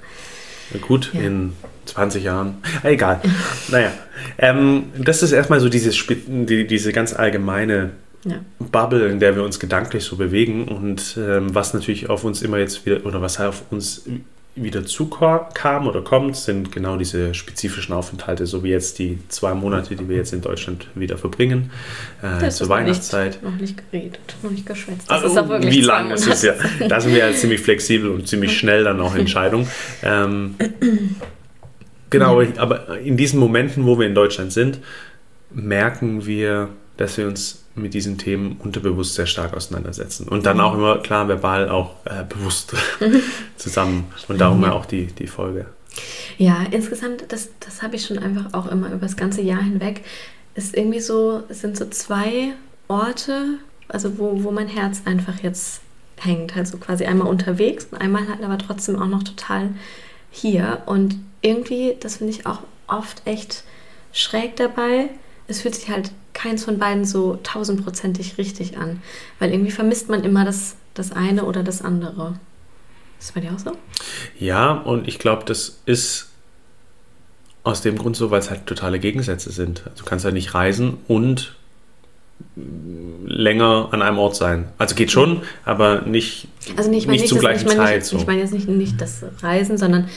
Gut, 0.82 1.12
ja. 1.14 1.22
in 1.22 1.54
20 1.86 2.24
Jahren. 2.24 2.58
Egal. 2.84 3.22
naja. 3.70 3.92
Ähm, 4.38 4.86
das 4.98 5.24
ist 5.24 5.32
erstmal 5.32 5.60
so 5.60 5.70
dieses, 5.70 5.98
die, 6.08 6.68
diese 6.68 6.92
ganz 6.94 7.14
allgemeine 7.14 7.92
ja. 8.26 8.40
Bubble, 8.60 9.08
in 9.08 9.20
der 9.20 9.36
wir 9.36 9.44
uns 9.44 9.60
gedanklich 9.60 10.04
so 10.04 10.18
bewegen 10.18 10.68
und 10.68 11.18
ähm, 11.18 11.56
was 11.56 11.74
natürlich 11.74 12.10
auf 12.10 12.24
uns 12.24 12.42
immer 12.42 12.58
jetzt 12.58 12.86
wieder 12.86 13.06
oder 13.06 13.22
was 13.22 13.40
auf 13.40 13.64
uns 13.72 14.04
wieder 14.63 14.86
zukam 14.86 15.88
oder 15.88 16.01
kommt, 16.01 16.36
sind 16.36 16.72
genau 16.72 16.98
diese 16.98 17.34
spezifischen 17.34 17.94
Aufenthalte, 17.94 18.46
so 18.46 18.63
wie 18.63 18.70
jetzt 18.70 19.00
die 19.00 19.20
zwei 19.30 19.54
Monate, 19.54 19.96
die 19.96 20.08
wir 20.08 20.18
jetzt 20.18 20.34
in 20.34 20.42
Deutschland 20.42 20.88
wieder 20.96 21.18
verbringen, 21.18 21.72
äh, 22.22 22.50
zur 22.50 22.70
Weihnachtszeit. 22.70 23.42
Noch 23.44 23.56
nicht, 23.56 23.78
geredet, 23.92 24.20
noch 24.42 24.51
nicht 24.51 24.66
geschwätzt. 24.66 25.10
Das 25.10 25.24
also, 25.24 25.39
ist 25.39 25.50
wirklich 25.50 25.75
wie 25.75 25.82
lange 25.82 26.13
ist 26.13 26.28
es 26.28 26.42
ja? 26.42 26.54
Da 26.88 27.00
sind 27.00 27.13
wir 27.13 27.28
ja 27.28 27.34
ziemlich 27.34 27.62
flexibel 27.62 28.10
und 28.10 28.28
ziemlich 28.28 28.58
schnell 28.58 28.84
dann 28.84 29.00
auch 29.01 29.16
Entscheidung. 29.16 29.68
Ähm, 30.04 30.56
Genau, 32.10 32.42
aber 32.58 32.98
in 33.00 33.18
diesen 33.18 33.39
Momenten, 33.39 33.86
wo 33.86 34.00
wir 34.00 34.08
in 34.08 34.16
Deutschland 34.16 34.51
sind, 34.51 34.80
merken 35.51 36.25
wir, 36.25 36.70
dass 36.98 37.18
wir 37.18 37.28
uns 37.28 37.66
mit 37.82 37.94
diesen 37.94 38.18
Themen 38.18 38.58
unterbewusst 38.60 39.16
sehr 39.16 39.26
stark 39.26 39.56
auseinandersetzen. 39.56 40.28
Und 40.28 40.46
dann 40.46 40.60
auch 40.60 40.74
immer 40.76 40.98
klar 41.00 41.28
verbal 41.28 41.70
auch 41.70 41.96
äh, 42.06 42.24
bewusst 42.28 42.74
zusammen. 43.58 44.06
Und 44.28 44.40
darum 44.40 44.62
ja 44.64 44.74
auch 44.74 44.86
die, 44.86 45.08
die 45.08 45.28
Folge. 45.28 45.66
Ja, 46.38 46.66
insgesamt, 46.72 47.26
das, 47.30 47.50
das 47.60 47.82
habe 47.82 47.96
ich 47.96 48.06
schon 48.06 48.20
einfach 48.20 48.54
auch 48.54 48.72
immer 48.72 48.88
über 48.88 49.00
das 49.00 49.18
ganze 49.18 49.42
Jahr 49.42 49.62
hinweg. 49.62 50.04
Ist 50.56 50.76
irgendwie 50.76 51.00
so, 51.00 51.44
es 51.50 51.62
sind 51.62 51.78
so 51.78 51.86
zwei 51.90 52.54
Orte, 52.88 53.60
also 53.88 54.18
wo, 54.18 54.44
wo 54.44 54.52
mein 54.52 54.68
Herz 54.68 55.02
einfach 55.06 55.40
jetzt 55.42 55.82
hängt. 56.18 56.56
Also 56.56 56.78
quasi 56.78 57.06
einmal 57.06 57.28
unterwegs 57.28 57.88
und 57.92 58.00
einmal 58.00 58.28
halt 58.28 58.44
aber 58.44 58.58
trotzdem 58.58 59.00
auch 59.02 59.08
noch 59.08 59.24
total 59.24 59.70
hier. 60.32 60.84
Und 60.86 61.16
irgendwie, 61.42 61.96
das 62.00 62.18
finde 62.18 62.34
ich 62.34 62.46
auch 62.46 62.60
oft 62.88 63.22
echt 63.26 63.64
schräg 64.12 64.56
dabei. 64.56 65.10
Es 65.48 65.62
fühlt 65.62 65.76
sich 65.76 65.90
halt 65.90 66.12
keins 66.39 66.63
von 66.63 66.79
beiden 66.79 67.03
so 67.05 67.38
tausendprozentig 67.43 68.38
richtig 68.38 68.77
an. 68.77 69.01
Weil 69.39 69.51
irgendwie 69.51 69.72
vermisst 69.72 70.10
man 70.10 70.24
immer 70.24 70.46
das, 70.46 70.75
das 70.93 71.12
eine 71.12 71.43
oder 71.43 71.63
das 71.63 71.81
andere. 71.81 72.39
Ist 73.19 73.29
das 73.29 73.31
bei 73.34 73.41
dir 73.41 73.53
auch 73.53 73.60
so? 73.60 73.74
Ja, 74.39 74.72
und 74.72 75.08
ich 75.08 75.19
glaube, 75.19 75.43
das 75.46 75.79
ist 75.86 76.29
aus 77.63 77.81
dem 77.81 77.98
Grund 77.98 78.15
so, 78.15 78.31
weil 78.31 78.39
es 78.39 78.50
halt 78.50 78.65
totale 78.67 79.00
Gegensätze 79.00 79.51
sind. 79.51 79.84
Also 79.86 80.03
du 80.03 80.10
kannst 80.10 80.24
ja 80.24 80.31
nicht 80.31 80.53
reisen 80.53 80.98
und 81.10 81.55
länger 83.25 83.89
an 83.91 84.01
einem 84.01 84.17
Ort 84.17 84.38
sein. 84.38 84.69
Also 84.77 84.96
geht 84.96 85.12
schon, 85.12 85.41
aber 85.65 86.03
nicht, 86.03 86.48
also 86.77 86.89
nicht, 86.89 87.08
nicht 87.10 87.22
nicht 87.22 87.29
zur 87.29 87.39
gleichen 87.39 87.67
ich 87.67 87.75
meine 87.75 87.86
Zeit. 87.86 87.96
Nicht, 87.98 88.05
so. 88.05 88.17
Ich 88.17 88.27
meine 88.27 88.39
jetzt 88.39 88.53
nicht, 88.53 88.69
nicht 88.69 89.01
das 89.01 89.25
Reisen, 89.41 89.77
sondern 89.77 90.08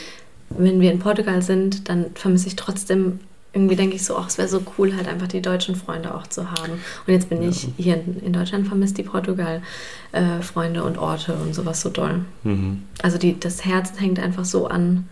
wenn 0.49 0.79
wir 0.79 0.93
in 0.93 0.99
Portugal 0.99 1.41
sind, 1.41 1.89
dann 1.89 2.07
vermisse 2.15 2.47
ich 2.47 2.55
trotzdem, 2.55 3.19
irgendwie 3.53 3.75
denke 3.75 3.95
ich 3.95 4.03
so, 4.03 4.17
ach, 4.17 4.27
es 4.27 4.37
wäre 4.39 4.47
so 4.47 4.61
cool, 4.77 4.95
halt 4.95 5.07
einfach 5.07 5.27
die 5.27 5.41
deutschen 5.41 5.75
Freunde 5.75 6.13
auch 6.15 6.25
zu 6.27 6.49
haben. 6.49 6.73
Und 7.05 7.13
jetzt 7.13 7.29
bin 7.29 7.41
Ja. 7.43 7.49
ich 7.49 7.67
hier 7.77 8.01
in, 8.23 8.33
Deutschland, 8.33 8.67
vermisse 8.67 8.95
die 8.95 9.03
Portugal-Freunde 9.03 10.83
und 10.83 10.97
Orte 10.97 11.33
und 11.35 11.53
sowas 11.53 11.81
so 11.81 11.89
doll. 11.89 12.25
Mhm. 12.43 12.83
Also 13.01 13.17
die, 13.17 13.39
das 13.39 13.63
Herz 13.65 13.93
hängt 13.99 14.19
einfach 14.19 14.45
so 14.45 14.67
an, 14.67 15.07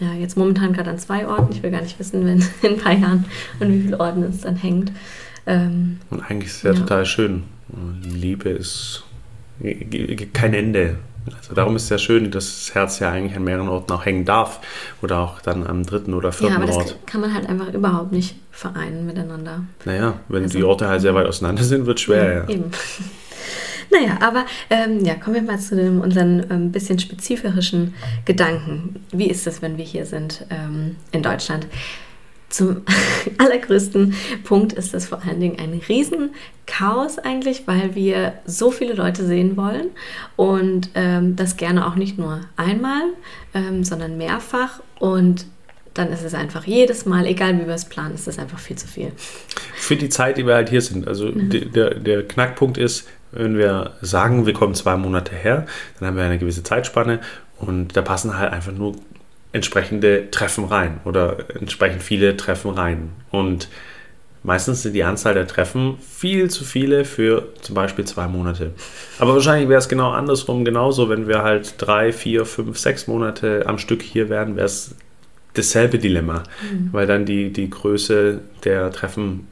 ja, 0.00 0.12
jetzt 0.14 0.36
momentan 0.36 0.72
gerade 0.72 0.90
an 0.90 0.98
zwei 0.98 1.26
Orten. 1.26 1.52
Ich 1.52 1.62
will 1.62 1.70
gar 1.70 1.82
nicht 1.82 1.98
wissen, 1.98 2.24
wenn 2.26 2.38
in 2.62 2.76
ein 2.76 2.80
paar 2.82 2.92
Jahren 2.94 3.24
an 3.60 3.72
wie 3.72 3.80
vielen 3.82 3.94
Orten 3.94 4.22
es 4.24 4.40
dann 4.40 4.56
hängt. 4.56 4.92
Ähm, 5.46 5.98
Und 6.10 6.20
eigentlich 6.22 6.50
ist 6.50 6.56
es 6.58 6.62
ja, 6.64 6.72
Ja. 6.72 6.80
total 6.80 7.06
schön. 7.06 7.44
Liebe 8.02 8.48
ist 8.50 9.04
kein 10.32 10.54
Ende. 10.54 10.98
Also 11.36 11.54
darum 11.54 11.76
ist 11.76 11.84
es 11.84 11.88
ja 11.90 11.98
schön, 11.98 12.30
dass 12.30 12.46
das 12.66 12.74
Herz 12.74 12.98
ja 13.00 13.10
eigentlich 13.10 13.36
an 13.36 13.44
mehreren 13.44 13.68
Orten 13.68 13.92
auch 13.92 14.04
hängen 14.06 14.24
darf. 14.24 14.60
Oder 15.02 15.18
auch 15.20 15.40
dann 15.40 15.66
am 15.66 15.84
dritten 15.84 16.14
oder 16.14 16.28
ja, 16.28 16.32
vierten 16.32 16.56
aber 16.56 16.66
das 16.66 16.76
Ort. 16.76 17.06
kann 17.06 17.20
man 17.20 17.34
halt 17.34 17.48
einfach 17.48 17.72
überhaupt 17.72 18.12
nicht 18.12 18.36
vereinen 18.50 19.06
miteinander. 19.06 19.62
Naja, 19.84 20.14
wenn 20.28 20.42
Also- 20.44 20.58
die 20.58 20.64
Orte 20.64 20.88
halt 20.88 21.00
sehr 21.02 21.14
weit 21.14 21.26
auseinander 21.26 21.62
sind, 21.64 21.86
wird 21.86 21.98
es 21.98 22.02
schwer. 22.04 22.44
Ja, 22.46 22.48
Eben. 22.48 22.70
Naja, 23.90 24.18
aber 24.20 24.44
ähm, 24.68 25.02
ja, 25.02 25.14
kommen 25.14 25.36
wir 25.36 25.42
mal 25.42 25.58
zu 25.58 25.74
dem, 25.74 26.02
unseren 26.02 26.44
ähm, 26.50 26.70
bisschen 26.72 26.98
spezifischen 26.98 27.94
Gedanken. 28.26 28.96
Wie 29.12 29.28
ist 29.30 29.46
es, 29.46 29.62
wenn 29.62 29.78
wir 29.78 29.84
hier 29.86 30.04
sind 30.04 30.44
ähm, 30.50 30.96
in 31.10 31.22
Deutschland? 31.22 31.66
Zum 32.50 32.82
allergrößten 33.38 34.14
Punkt 34.44 34.72
ist 34.72 34.94
das 34.94 35.06
vor 35.06 35.22
allen 35.26 35.40
Dingen 35.40 35.58
ein 35.58 35.80
Riesenchaos 35.88 37.18
eigentlich, 37.18 37.66
weil 37.66 37.94
wir 37.94 38.34
so 38.46 38.70
viele 38.70 38.94
Leute 38.94 39.26
sehen 39.26 39.56
wollen 39.56 39.88
und 40.36 40.90
ähm, 40.94 41.36
das 41.36 41.56
gerne 41.56 41.86
auch 41.86 41.94
nicht 41.94 42.18
nur 42.18 42.40
einmal, 42.56 43.02
ähm, 43.54 43.84
sondern 43.84 44.16
mehrfach 44.16 44.80
und 44.98 45.46
dann 45.94 46.12
ist 46.12 46.22
es 46.22 46.32
einfach 46.34 46.64
jedes 46.64 47.06
Mal, 47.06 47.26
egal 47.26 47.58
wie 47.60 47.66
wir 47.66 47.74
es 47.74 47.84
planen, 47.86 48.14
ist 48.14 48.28
es 48.28 48.38
einfach 48.38 48.58
viel 48.60 48.76
zu 48.76 48.86
viel. 48.86 49.10
Für 49.74 49.96
die 49.96 50.08
Zeit, 50.08 50.38
die 50.38 50.46
wir 50.46 50.54
halt 50.54 50.68
hier 50.68 50.80
sind. 50.82 51.08
Also 51.08 51.26
Mhm. 51.26 51.50
de- 51.50 51.64
der, 51.64 51.94
der 51.94 52.26
Knackpunkt 52.28 52.78
ist, 52.78 53.08
wenn 53.32 53.58
wir 53.58 53.94
sagen, 54.00 54.46
wir 54.46 54.52
kommen 54.52 54.74
zwei 54.74 54.96
Monate 54.96 55.34
her, 55.34 55.66
dann 55.98 56.08
haben 56.08 56.16
wir 56.16 56.22
eine 56.24 56.38
gewisse 56.38 56.62
Zeitspanne 56.62 57.18
und 57.58 57.96
da 57.96 58.02
passen 58.02 58.38
halt 58.38 58.52
einfach 58.52 58.72
nur 58.72 58.94
entsprechende 59.52 60.30
Treffen 60.30 60.64
rein 60.64 61.00
oder 61.04 61.36
entsprechend 61.58 62.02
viele 62.02 62.36
Treffen 62.36 62.70
rein. 62.70 63.10
Und 63.30 63.68
meistens 64.42 64.82
sind 64.82 64.92
die 64.92 65.04
Anzahl 65.04 65.34
der 65.34 65.46
Treffen 65.46 65.96
viel 65.98 66.50
zu 66.50 66.64
viele 66.64 67.04
für 67.04 67.48
zum 67.62 67.74
Beispiel 67.74 68.04
zwei 68.04 68.28
Monate. 68.28 68.72
Aber 69.18 69.34
wahrscheinlich 69.34 69.68
wäre 69.68 69.78
es 69.78 69.88
genau 69.88 70.10
andersrum 70.10 70.64
genauso, 70.64 71.08
wenn 71.08 71.28
wir 71.28 71.42
halt 71.42 71.74
drei, 71.78 72.12
vier, 72.12 72.44
fünf, 72.44 72.78
sechs 72.78 73.06
Monate 73.06 73.64
am 73.66 73.78
Stück 73.78 74.02
hier 74.02 74.28
wären, 74.28 74.56
wäre 74.56 74.66
es 74.66 74.94
dasselbe 75.54 75.98
Dilemma, 75.98 76.44
weil 76.92 77.06
dann 77.06 77.24
die, 77.24 77.52
die 77.52 77.68
Größe 77.68 78.40
der 78.64 78.92
Treffen 78.92 79.48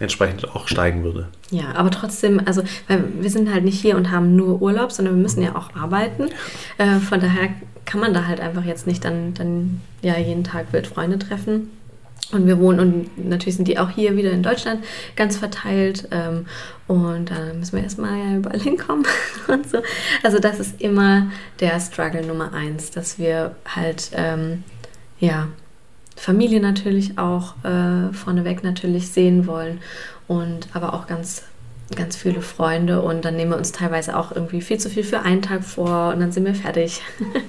entsprechend 0.00 0.48
auch 0.54 0.68
steigen 0.68 1.02
würde. 1.02 1.28
Ja, 1.50 1.74
aber 1.74 1.90
trotzdem, 1.90 2.40
also 2.44 2.62
weil 2.86 3.04
wir 3.20 3.30
sind 3.30 3.52
halt 3.52 3.64
nicht 3.64 3.80
hier 3.80 3.96
und 3.96 4.10
haben 4.10 4.36
nur 4.36 4.60
Urlaub, 4.62 4.92
sondern 4.92 5.16
wir 5.16 5.22
müssen 5.22 5.42
ja 5.42 5.56
auch 5.56 5.74
arbeiten. 5.74 6.28
Äh, 6.78 6.98
von 6.98 7.20
daher 7.20 7.50
kann 7.84 8.00
man 8.00 8.12
da 8.12 8.26
halt 8.26 8.40
einfach 8.40 8.64
jetzt 8.64 8.86
nicht 8.86 9.04
dann, 9.04 9.34
dann 9.34 9.80
ja 10.02 10.16
jeden 10.18 10.44
Tag 10.44 10.72
wild 10.72 10.86
Freunde 10.86 11.18
treffen. 11.18 11.70
Und 12.30 12.46
wir 12.46 12.58
wohnen 12.58 12.80
und 12.80 13.26
natürlich 13.28 13.56
sind 13.56 13.68
die 13.68 13.78
auch 13.78 13.88
hier 13.88 14.14
wieder 14.16 14.30
in 14.32 14.42
Deutschland 14.42 14.84
ganz 15.16 15.38
verteilt. 15.38 16.08
Ähm, 16.10 16.44
und 16.86 17.30
da 17.30 17.54
müssen 17.54 17.76
wir 17.76 17.82
erstmal 17.82 18.18
ja 18.18 18.36
überall 18.36 18.60
hinkommen 18.60 19.06
und 19.48 19.70
so. 19.70 19.78
Also 20.22 20.38
das 20.38 20.60
ist 20.60 20.80
immer 20.80 21.30
der 21.60 21.80
Struggle 21.80 22.26
Nummer 22.26 22.52
eins, 22.52 22.90
dass 22.90 23.18
wir 23.18 23.54
halt 23.66 24.10
ähm, 24.12 24.64
ja 25.18 25.48
Familie 26.18 26.60
natürlich 26.60 27.18
auch 27.18 27.54
äh, 27.64 28.12
vorneweg 28.12 28.64
natürlich 28.64 29.08
sehen 29.08 29.46
wollen 29.46 29.80
und 30.26 30.68
aber 30.74 30.94
auch 30.94 31.06
ganz 31.06 31.42
ganz 31.96 32.16
viele 32.16 32.42
Freunde 32.42 33.00
und 33.00 33.24
dann 33.24 33.36
nehmen 33.36 33.52
wir 33.52 33.56
uns 33.56 33.72
teilweise 33.72 34.14
auch 34.14 34.30
irgendwie 34.30 34.60
viel 34.60 34.76
zu 34.76 34.90
viel 34.90 35.04
für 35.04 35.20
einen 35.20 35.40
Tag 35.40 35.64
vor 35.64 36.12
und 36.12 36.20
dann 36.20 36.32
sind 36.32 36.44
wir 36.44 36.54
fertig 36.54 37.00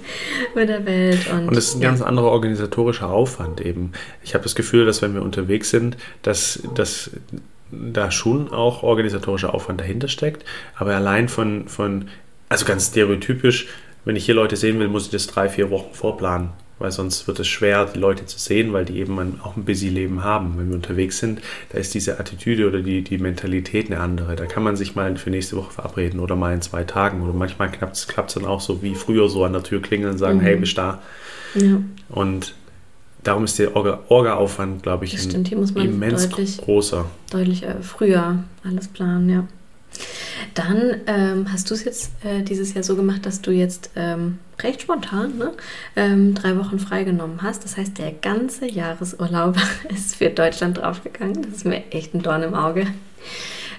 mit 0.55 0.69
der 0.69 0.85
Welt 0.85 1.29
und, 1.29 1.51
es 1.51 1.69
ist 1.69 1.75
ein 1.75 1.81
ja. 1.81 1.89
ganz 1.89 2.01
anderer 2.01 2.27
organisatorischer 2.27 3.09
Aufwand 3.09 3.59
eben. 3.59 3.91
Ich 4.23 4.35
habe 4.35 4.43
das 4.43 4.55
Gefühl, 4.55 4.85
dass 4.85 5.01
wenn 5.01 5.13
wir 5.13 5.23
unterwegs 5.23 5.71
sind, 5.71 5.97
dass, 6.21 6.63
dass 6.73 7.11
da 7.71 8.11
schon 8.11 8.51
auch 8.51 8.83
organisatorischer 8.83 9.53
Aufwand 9.53 9.81
dahinter 9.81 10.07
steckt. 10.07 10.45
Aber 10.75 10.95
allein 10.95 11.29
von, 11.29 11.67
von, 11.67 12.07
also 12.49 12.65
ganz 12.65 12.88
stereotypisch, 12.88 13.67
wenn 14.05 14.15
ich 14.15 14.25
hier 14.25 14.35
Leute 14.35 14.55
sehen 14.55 14.79
will, 14.79 14.88
muss 14.88 15.05
ich 15.05 15.11
das 15.11 15.27
drei, 15.27 15.49
vier 15.49 15.69
Wochen 15.69 15.93
vorplanen. 15.93 16.49
Weil 16.79 16.91
sonst 16.93 17.27
wird 17.27 17.39
es 17.39 17.48
schwer, 17.48 17.86
die 17.93 18.00
Leute 18.00 18.25
zu 18.25 18.39
sehen, 18.39 18.71
weil 18.71 18.86
die 18.86 19.00
eben 19.00 19.19
ein, 19.19 19.39
auch 19.43 19.57
ein 19.57 19.65
busy 19.65 19.89
Leben 19.89 20.24
haben. 20.24 20.53
Wenn 20.57 20.69
wir 20.69 20.75
unterwegs 20.75 21.19
sind, 21.19 21.41
da 21.74 21.77
ist 21.77 21.93
diese 21.93 22.19
Attitüde 22.19 22.67
oder 22.69 22.81
die, 22.81 23.01
die 23.03 23.17
Mentalität 23.17 23.88
eine 23.91 24.00
andere. 24.00 24.36
Da 24.38 24.45
kann 24.45 24.63
man 24.63 24.75
sich 24.77 24.95
mal 24.95 25.15
für 25.17 25.29
nächste 25.29 25.57
Woche 25.57 25.71
verabreden 25.74 26.21
oder 26.21 26.36
mal 26.38 26.53
in 26.53 26.62
zwei 26.62 26.86
Tagen. 26.86 27.21
Oder 27.21 27.33
manchmal 27.33 27.69
klappt 27.69 27.98
es 27.98 28.33
dann 28.33 28.45
auch 28.45 28.62
so 28.62 28.81
wie 28.81 28.95
früher 28.95 29.27
so 29.29 29.43
an 29.43 29.51
der 29.53 29.63
Tür 29.63 29.81
klingeln 29.81 30.13
und 30.13 30.17
sagen, 30.19 30.38
Mhm. 30.39 30.43
hey, 30.43 30.55
bist 30.55 30.77
da? 30.77 31.01
ja, 31.55 31.81
Und 32.07 32.53
darum 33.24 33.43
ist 33.43 33.59
der 33.59 33.75
Orga- 33.75 34.00
Orga-Aufwand, 34.07 34.81
glaube 34.83 35.03
ich, 35.03 35.12
das 35.12 35.24
stimmt, 35.25 35.50
hier 35.50 35.57
muss 35.57 35.74
man 35.75 35.86
immens 35.86 36.29
deutlich 36.29 36.57
großer. 36.59 37.05
deutlich 37.31 37.63
äh, 37.63 37.75
früher 37.81 38.43
alles 38.63 38.88
planen, 38.88 39.29
ja. 39.29 39.48
Dann 40.53 41.01
ähm, 41.08 41.51
hast 41.51 41.70
du 41.70 41.74
es 41.74 41.84
jetzt 41.84 42.12
äh, 42.24 42.41
dieses 42.41 42.74
Jahr 42.74 42.84
so 42.84 42.96
gemacht, 42.96 43.25
dass 43.25 43.41
du 43.41 43.51
jetzt 43.51 43.91
ähm, 43.96 44.39
recht 44.62 44.82
spontan 44.82 45.38
ne, 45.38 45.53
ähm, 45.96 46.36
drei 46.36 46.58
Wochen 46.58 46.79
freigenommen 46.79 47.41
hast. 47.41 47.63
Das 47.63 47.77
heißt, 47.77 47.98
der 47.98 48.12
ganze 48.12 48.68
Jahresurlaub 48.68 49.58
ist 49.89 50.15
für 50.15 50.29
Deutschland 50.29 50.77
draufgegangen. 50.77 51.41
Das 51.44 51.58
ist 51.58 51.65
mir 51.65 51.84
echt 51.91 52.13
ein 52.13 52.22
Dorn 52.22 52.44
im 52.44 52.56
Auge. 52.56 52.88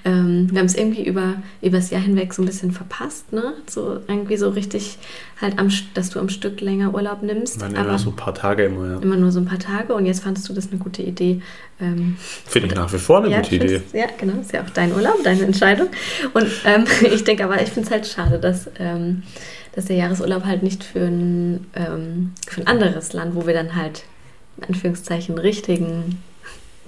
Ähm, 0.04 0.48
wir 0.50 0.60
haben 0.60 0.66
es 0.66 0.74
irgendwie 0.74 1.06
über 1.06 1.34
das 1.62 1.90
Jahr 1.90 2.00
hinweg 2.00 2.32
so 2.32 2.42
ein 2.42 2.46
bisschen 2.46 2.72
verpasst, 2.72 3.32
ne? 3.32 3.54
So 3.68 4.00
irgendwie 4.08 4.36
so 4.36 4.48
richtig 4.48 4.98
halt, 5.40 5.58
am, 5.58 5.70
dass 5.94 6.10
du 6.10 6.20
am 6.20 6.28
Stück 6.28 6.60
länger 6.60 6.94
Urlaub 6.94 7.22
nimmst. 7.22 7.60
Waren 7.60 7.72
nur 7.72 7.98
so 7.98 8.10
ein 8.10 8.16
paar 8.16 8.34
Tage 8.34 8.64
immer, 8.64 8.92
ja. 8.92 8.98
immer 8.98 9.16
nur 9.16 9.30
so 9.30 9.40
ein 9.40 9.46
paar 9.46 9.58
Tage 9.58 9.94
und 9.94 10.06
jetzt 10.06 10.22
fandest 10.22 10.48
du 10.48 10.52
das 10.52 10.70
eine 10.70 10.78
gute 10.78 11.02
Idee. 11.02 11.42
Ähm, 11.80 12.16
Finde 12.46 12.68
ich 12.68 12.74
nach 12.74 12.92
wie 12.92 12.98
vor 12.98 13.18
eine 13.18 13.30
ja, 13.30 13.40
gute 13.40 13.56
Idee. 13.56 13.82
Ja, 13.92 14.06
genau. 14.18 14.40
Ist 14.40 14.52
ja 14.52 14.62
auch 14.62 14.70
dein 14.70 14.92
Urlaub, 14.94 15.22
deine 15.22 15.42
Entscheidung. 15.42 15.88
Und 16.32 16.46
ähm, 16.64 16.84
ich 17.12 17.24
denke 17.24 17.44
aber, 17.44 17.60
ich 17.62 17.68
finde 17.68 17.86
es 17.86 17.90
halt 17.90 18.06
schade, 18.06 18.38
dass, 18.38 18.70
ähm, 18.78 19.22
dass 19.74 19.86
der 19.86 19.96
Jahresurlaub 19.96 20.44
halt 20.44 20.62
nicht 20.62 20.84
für 20.84 21.00
ein, 21.00 21.66
ähm, 21.74 22.32
für 22.46 22.62
ein 22.62 22.66
anderes 22.66 23.12
Land, 23.12 23.34
wo 23.34 23.46
wir 23.46 23.54
dann 23.54 23.76
halt 23.76 24.04
in 24.56 24.64
Anführungszeichen 24.64 25.38
richtigen 25.38 26.18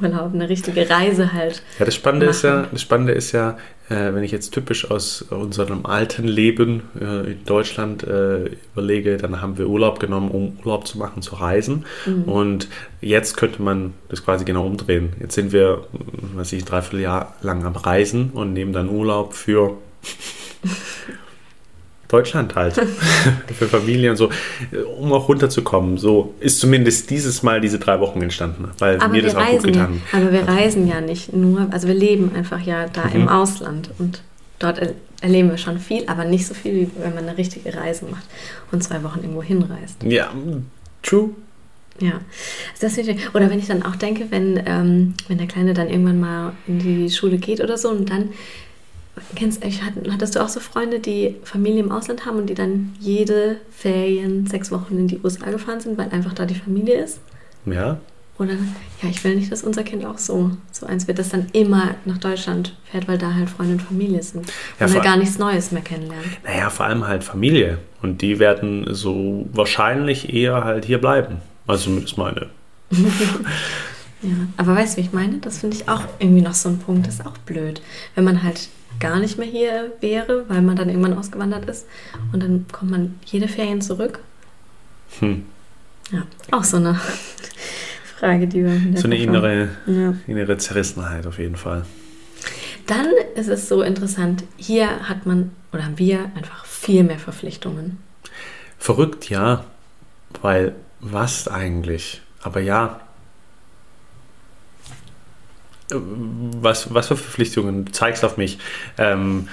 Urlaub, 0.00 0.32
eine 0.32 0.48
richtige 0.48 0.88
Reise 0.88 1.32
halt. 1.32 1.62
Ja, 1.78 1.84
das 1.84 1.94
Spannende 1.94 2.26
ist 2.26 2.42
ja, 2.42 2.56
machen. 2.56 2.68
das 2.72 2.82
Spannende 2.82 3.12
ist 3.12 3.32
ja, 3.32 3.58
äh, 3.88 4.14
wenn 4.14 4.24
ich 4.24 4.32
jetzt 4.32 4.52
typisch 4.52 4.90
aus 4.90 5.22
unserem 5.22 5.84
alten 5.84 6.26
Leben 6.26 6.82
äh, 6.98 7.32
in 7.32 7.44
Deutschland 7.44 8.02
äh, 8.02 8.50
überlege, 8.72 9.18
dann 9.18 9.42
haben 9.42 9.58
wir 9.58 9.68
Urlaub 9.68 10.00
genommen, 10.00 10.30
um 10.30 10.58
Urlaub 10.64 10.86
zu 10.86 10.98
machen, 10.98 11.22
zu 11.22 11.36
reisen. 11.36 11.84
Mhm. 12.06 12.22
Und 12.24 12.68
jetzt 13.00 13.36
könnte 13.36 13.60
man 13.60 13.92
das 14.08 14.24
quasi 14.24 14.44
genau 14.44 14.66
umdrehen. 14.66 15.12
Jetzt 15.20 15.34
sind 15.34 15.52
wir, 15.52 15.86
weiß 16.34 16.52
ich, 16.54 16.62
ein 16.62 16.66
Dreivierteljahr 16.66 17.36
lang 17.42 17.64
am 17.64 17.76
Reisen 17.76 18.30
und 18.30 18.54
nehmen 18.54 18.72
dann 18.72 18.88
Urlaub 18.88 19.34
für 19.34 19.76
Deutschland 22.12 22.54
halt. 22.54 22.74
für 23.58 23.66
Familie 23.66 24.10
und 24.10 24.16
so, 24.16 24.30
um 24.98 25.12
auch 25.12 25.28
runterzukommen. 25.28 25.98
So 25.98 26.34
ist 26.40 26.60
zumindest 26.60 27.10
dieses 27.10 27.42
Mal 27.42 27.60
diese 27.60 27.78
drei 27.78 27.98
Wochen 28.00 28.20
entstanden, 28.22 28.68
weil 28.78 28.96
Aber 28.96 29.08
mir 29.08 29.22
wir, 29.24 29.32
das 29.32 29.34
auch 29.36 29.50
gut 29.50 29.62
getan 29.64 30.00
hat. 30.12 30.20
aber 30.22 30.32
wir 30.32 30.46
reisen 30.46 30.86
ja 30.86 31.00
nicht 31.00 31.32
nur, 31.32 31.68
also 31.70 31.88
wir 31.88 31.94
leben 31.94 32.30
einfach 32.36 32.60
ja 32.60 32.86
da 32.88 33.06
Mhm. 33.06 33.14
im 33.22 33.28
Ausland 33.28 33.90
und 33.98 34.22
dort 34.58 34.78
er 34.78 34.92
erleben 35.22 35.50
wir 35.50 35.56
schon 35.56 35.78
viel, 35.78 36.02
aber 36.08 36.24
nicht 36.24 36.46
so 36.46 36.52
viel, 36.52 36.74
wie 36.74 36.90
wenn 37.00 37.14
man 37.14 37.28
eine 37.28 37.38
richtige 37.38 37.72
Reise 37.74 38.06
macht 38.06 38.24
und 38.72 38.82
zwei 38.82 39.02
Wochen 39.04 39.20
irgendwo 39.20 39.42
hinreist. 39.42 40.02
Ja, 40.02 40.30
true. 41.02 41.30
Ja, 42.00 42.14
also 42.72 42.80
das 42.80 42.98
ich, 42.98 43.34
oder 43.34 43.48
wenn 43.48 43.58
ich 43.60 43.68
dann 43.68 43.84
auch 43.84 43.94
denke, 43.96 44.26
wenn, 44.30 44.60
ähm, 44.66 45.14
wenn 45.28 45.38
der 45.38 45.46
Kleine 45.46 45.74
dann 45.74 45.88
irgendwann 45.88 46.18
mal 46.18 46.52
in 46.66 46.78
die 46.80 47.10
Schule 47.10 47.38
geht 47.38 47.60
oder 47.60 47.78
so 47.78 47.90
und 47.90 48.10
dann 48.10 48.30
Kennst, 49.36 49.62
hattest 49.62 50.36
du 50.36 50.42
auch 50.42 50.48
so 50.48 50.58
Freunde, 50.58 50.98
die 50.98 51.36
Familie 51.44 51.82
im 51.82 51.92
Ausland 51.92 52.24
haben 52.24 52.38
und 52.38 52.46
die 52.48 52.54
dann 52.54 52.94
jede 52.98 53.58
Ferien 53.70 54.46
sechs 54.46 54.72
Wochen 54.72 54.96
in 54.96 55.06
die 55.06 55.20
USA 55.22 55.50
gefahren 55.50 55.80
sind, 55.80 55.98
weil 55.98 56.08
einfach 56.10 56.32
da 56.32 56.46
die 56.46 56.54
Familie 56.54 57.02
ist? 57.02 57.20
Ja. 57.66 57.98
Oder, 58.38 58.54
ja, 59.02 59.10
ich 59.10 59.22
will 59.22 59.36
nicht, 59.36 59.52
dass 59.52 59.62
unser 59.62 59.84
Kind 59.84 60.06
auch 60.06 60.16
so, 60.16 60.50
so 60.72 60.86
eins 60.86 61.06
wird, 61.06 61.18
das 61.18 61.28
dann 61.28 61.48
immer 61.52 61.94
nach 62.06 62.18
Deutschland 62.18 62.74
fährt, 62.90 63.06
weil 63.06 63.18
da 63.18 63.34
halt 63.34 63.50
Freunde 63.50 63.74
und 63.74 63.82
Familie 63.82 64.22
sind. 64.22 64.50
Ja, 64.80 64.86
und 64.86 64.94
er 64.94 65.02
gar 65.02 65.16
nichts 65.18 65.38
Neues 65.38 65.70
mehr 65.70 65.82
kennenlernt. 65.82 66.24
Naja, 66.44 66.70
vor 66.70 66.86
allem 66.86 67.06
halt 67.06 67.22
Familie. 67.22 67.78
Und 68.00 68.22
die 68.22 68.38
werden 68.38 68.86
so 68.94 69.46
wahrscheinlich 69.52 70.32
eher 70.32 70.64
halt 70.64 70.86
hier 70.86 70.98
bleiben. 70.98 71.36
Also 71.66 71.84
zumindest 71.84 72.16
meine. 72.16 72.48
ja, 74.22 74.36
aber 74.56 74.76
weißt 74.76 74.94
du, 74.94 74.96
wie 74.98 75.06
ich 75.06 75.12
meine? 75.12 75.38
Das 75.38 75.58
finde 75.58 75.76
ich 75.76 75.88
auch 75.88 76.02
irgendwie 76.18 76.42
noch 76.42 76.54
so 76.54 76.68
ein 76.68 76.78
Punkt, 76.78 77.06
das 77.06 77.14
ist 77.14 77.26
auch 77.26 77.38
blöd. 77.38 77.82
Wenn 78.14 78.24
man 78.24 78.42
halt 78.42 78.68
gar 79.00 79.18
nicht 79.18 79.38
mehr 79.38 79.48
hier 79.48 79.92
wäre, 80.00 80.48
weil 80.48 80.62
man 80.62 80.76
dann 80.76 80.88
irgendwann 80.88 81.18
ausgewandert 81.18 81.68
ist 81.68 81.86
und 82.32 82.42
dann 82.42 82.66
kommt 82.70 82.90
man 82.90 83.18
jede 83.24 83.48
Ferien 83.48 83.80
zurück. 83.80 84.20
Hm. 85.18 85.44
Ja, 86.10 86.22
auch 86.50 86.64
so 86.64 86.76
eine 86.76 87.00
Frage, 88.18 88.46
die 88.46 88.64
wir. 88.64 88.98
So 88.98 89.06
eine 89.06 89.18
innere, 89.18 89.70
ja. 89.86 90.14
innere 90.26 90.56
Zerrissenheit 90.58 91.26
auf 91.26 91.38
jeden 91.38 91.56
Fall. 91.56 91.84
Dann 92.86 93.06
ist 93.34 93.48
es 93.48 93.68
so 93.68 93.82
interessant, 93.82 94.44
hier 94.56 95.08
hat 95.08 95.26
man 95.26 95.50
oder 95.72 95.84
haben 95.84 95.98
wir 95.98 96.30
einfach 96.36 96.64
viel 96.64 97.04
mehr 97.04 97.18
Verpflichtungen. 97.18 97.98
Verrückt, 98.78 99.30
ja. 99.30 99.64
Weil 100.40 100.74
was 101.00 101.48
eigentlich? 101.48 102.22
Aber 102.42 102.60
ja. 102.60 103.00
Was, 105.92 106.92
was 106.94 107.08
für 107.08 107.16
Verpflichtungen? 107.16 107.84
Du 107.84 107.92
zeigst 107.92 108.24
auf 108.24 108.36
mich. 108.36 108.58
Ähm, 108.98 109.48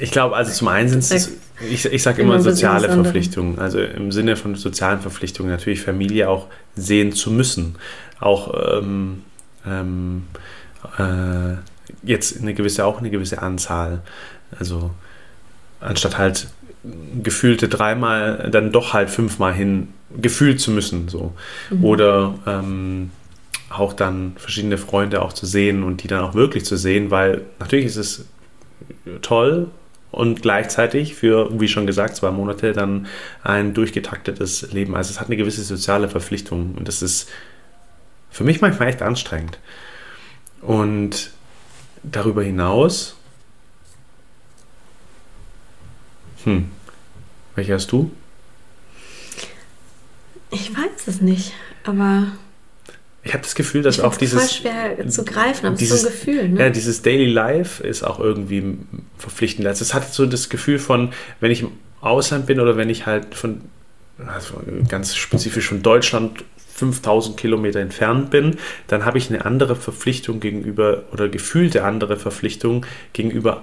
ich 0.00 0.10
glaube, 0.10 0.36
also 0.36 0.52
zum 0.52 0.68
einen 0.68 0.88
sind 0.88 1.00
es, 1.00 1.32
ich, 1.70 1.84
ich 1.84 2.02
sage 2.02 2.22
immer 2.22 2.40
soziale 2.40 2.88
Verpflichtungen. 2.88 3.58
Also 3.58 3.80
im 3.80 4.10
Sinne 4.12 4.36
von 4.36 4.54
sozialen 4.54 5.00
Verpflichtungen 5.00 5.50
natürlich 5.50 5.82
Familie 5.82 6.28
auch 6.28 6.48
sehen 6.74 7.12
zu 7.12 7.30
müssen. 7.30 7.76
Auch 8.20 8.78
ähm, 8.78 9.22
ähm, 9.66 10.24
äh, 10.98 11.56
jetzt 12.02 12.40
eine 12.40 12.54
gewisse, 12.54 12.84
auch 12.84 12.98
eine 12.98 13.10
gewisse 13.10 13.42
Anzahl. 13.42 14.02
Also 14.58 14.90
anstatt 15.80 16.18
halt 16.18 16.48
gefühlte 17.22 17.68
dreimal, 17.68 18.48
dann 18.50 18.72
doch 18.72 18.92
halt 18.92 19.08
fünfmal 19.08 19.54
hin 19.54 19.88
gefühlt 20.20 20.60
zu 20.60 20.70
müssen. 20.70 21.08
So. 21.08 21.32
Mhm. 21.70 21.84
Oder 21.84 22.34
ähm, 22.46 23.10
auch 23.78 23.92
dann 23.92 24.34
verschiedene 24.36 24.78
Freunde 24.78 25.22
auch 25.22 25.32
zu 25.32 25.46
sehen 25.46 25.82
und 25.82 26.02
die 26.02 26.08
dann 26.08 26.20
auch 26.20 26.34
wirklich 26.34 26.64
zu 26.64 26.76
sehen, 26.76 27.10
weil 27.10 27.42
natürlich 27.58 27.86
ist 27.86 27.96
es 27.96 28.24
toll 29.22 29.70
und 30.10 30.42
gleichzeitig 30.42 31.14
für, 31.14 31.48
wie 31.60 31.68
schon 31.68 31.86
gesagt, 31.86 32.16
zwei 32.16 32.30
Monate 32.30 32.72
dann 32.72 33.06
ein 33.42 33.74
durchgetaktetes 33.74 34.72
Leben. 34.72 34.94
Also 34.94 35.10
es 35.10 35.20
hat 35.20 35.28
eine 35.28 35.36
gewisse 35.36 35.62
soziale 35.62 36.08
Verpflichtung 36.08 36.74
und 36.76 36.88
das 36.88 37.02
ist 37.02 37.30
für 38.30 38.44
mich 38.44 38.60
manchmal 38.60 38.88
echt 38.88 39.02
anstrengend. 39.02 39.58
Und 40.60 41.30
darüber 42.02 42.42
hinaus 42.42 43.16
Hm. 46.44 46.70
Welche 47.54 47.74
hast 47.74 47.92
du? 47.92 48.10
Ich 50.50 50.76
weiß 50.76 51.06
es 51.06 51.20
nicht, 51.20 51.52
aber. 51.84 52.32
Ich 53.24 53.32
habe 53.34 53.42
das 53.42 53.54
Gefühl, 53.54 53.82
dass 53.82 54.00
auch 54.00 54.16
dieses. 54.16 54.40
Voll 54.40 54.72
schwer 54.72 55.08
zu 55.08 55.24
greifen, 55.24 55.66
aber 55.66 55.76
dieses, 55.76 56.02
so 56.02 56.08
ein 56.08 56.12
Gefühl. 56.12 56.48
Ne? 56.48 56.60
Ja, 56.60 56.70
dieses 56.70 57.02
Daily 57.02 57.26
Life 57.26 57.82
ist 57.86 58.02
auch 58.02 58.18
irgendwie 58.18 58.78
verpflichtend. 59.16 59.66
Also 59.66 59.84
es 59.84 59.94
hat 59.94 60.12
so 60.12 60.26
das 60.26 60.48
Gefühl 60.48 60.78
von, 60.78 61.12
wenn 61.40 61.52
ich 61.52 61.62
im 61.62 61.70
Ausland 62.00 62.46
bin 62.46 62.58
oder 62.58 62.76
wenn 62.76 62.90
ich 62.90 63.06
halt 63.06 63.34
von, 63.34 63.60
also 64.26 64.60
ganz 64.88 65.14
spezifisch 65.14 65.68
von 65.68 65.82
Deutschland 65.82 66.44
5000 66.74 67.36
Kilometer 67.36 67.78
entfernt 67.78 68.30
bin, 68.30 68.56
dann 68.88 69.04
habe 69.04 69.18
ich 69.18 69.28
eine 69.30 69.44
andere 69.44 69.76
Verpflichtung 69.76 70.40
gegenüber 70.40 71.04
oder 71.12 71.28
gefühlte 71.28 71.84
andere 71.84 72.16
Verpflichtung 72.16 72.84
gegenüber 73.12 73.62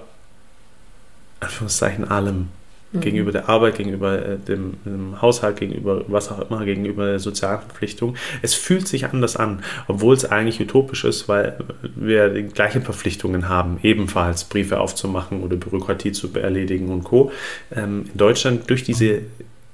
Anführungszeichen 1.40 2.08
allem 2.08 2.48
mhm. 2.92 3.00
gegenüber 3.00 3.32
der 3.32 3.48
Arbeit, 3.48 3.76
gegenüber 3.76 4.24
äh, 4.24 4.38
dem, 4.38 4.74
dem, 4.84 5.20
Haushalt, 5.20 5.58
gegenüber 5.58 6.04
was 6.08 6.30
auch 6.30 6.50
immer, 6.50 6.64
gegenüber 6.64 7.06
der 7.06 7.18
sozialen 7.18 7.60
Verpflichtung. 7.60 8.16
Es 8.42 8.54
fühlt 8.54 8.88
sich 8.88 9.06
anders 9.06 9.36
an, 9.36 9.62
obwohl 9.88 10.14
es 10.14 10.24
eigentlich 10.24 10.60
utopisch 10.60 11.04
ist, 11.04 11.28
weil 11.28 11.58
wir 11.94 12.30
die 12.30 12.42
gleichen 12.44 12.82
Verpflichtungen 12.82 13.48
haben, 13.48 13.78
ebenfalls 13.82 14.44
Briefe 14.44 14.80
aufzumachen 14.80 15.42
oder 15.42 15.56
Bürokratie 15.56 16.12
zu 16.12 16.28
erledigen 16.34 16.88
und 16.88 17.04
Co. 17.04 17.32
Ähm, 17.74 18.06
in 18.12 18.18
Deutschland 18.18 18.68
durch 18.70 18.84
diese 18.84 19.20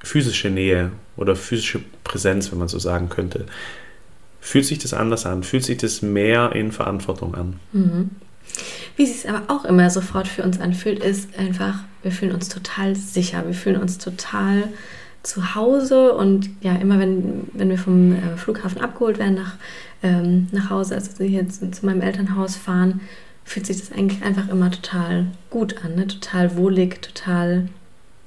physische 0.02 0.50
Nähe 0.50 0.92
oder 1.16 1.34
physische 1.36 1.80
Präsenz, 2.04 2.52
wenn 2.52 2.58
man 2.58 2.68
so 2.68 2.78
sagen 2.78 3.08
könnte, 3.08 3.46
fühlt 4.40 4.64
sich 4.64 4.78
das 4.78 4.94
anders 4.94 5.26
an, 5.26 5.42
fühlt 5.42 5.64
sich 5.64 5.78
das 5.78 6.02
mehr 6.02 6.52
in 6.54 6.70
Verantwortung 6.70 7.34
an. 7.34 7.60
Mhm. 7.72 8.10
Wie 8.96 9.06
sich 9.06 9.24
es 9.24 9.26
aber 9.26 9.42
auch 9.48 9.64
immer 9.64 9.90
sofort 9.90 10.26
für 10.26 10.42
uns 10.42 10.60
anfühlt, 10.60 11.00
ist 11.02 11.38
einfach, 11.38 11.80
wir 12.02 12.12
fühlen 12.12 12.32
uns 12.32 12.48
total 12.48 12.96
sicher, 12.96 13.44
wir 13.46 13.54
fühlen 13.54 13.80
uns 13.80 13.98
total 13.98 14.68
zu 15.22 15.54
Hause 15.54 16.12
und 16.12 16.48
ja, 16.60 16.76
immer 16.76 16.98
wenn, 16.98 17.48
wenn 17.52 17.68
wir 17.68 17.78
vom 17.78 18.12
äh, 18.12 18.36
Flughafen 18.36 18.80
abgeholt 18.80 19.18
werden 19.18 19.34
nach, 19.34 19.54
ähm, 20.02 20.48
nach 20.52 20.70
Hause, 20.70 20.94
also 20.94 21.24
hier 21.24 21.48
zu, 21.48 21.70
zu, 21.70 21.84
meinem 21.84 22.00
Elternhaus 22.00 22.56
fahren, 22.56 23.00
fühlt 23.44 23.66
sich 23.66 23.78
das 23.78 23.92
eigentlich 23.92 24.22
einfach 24.22 24.48
immer 24.48 24.70
total 24.70 25.26
gut 25.50 25.84
an, 25.84 25.96
ne? 25.96 26.06
total 26.06 26.56
wohlig, 26.56 27.02
total 27.02 27.68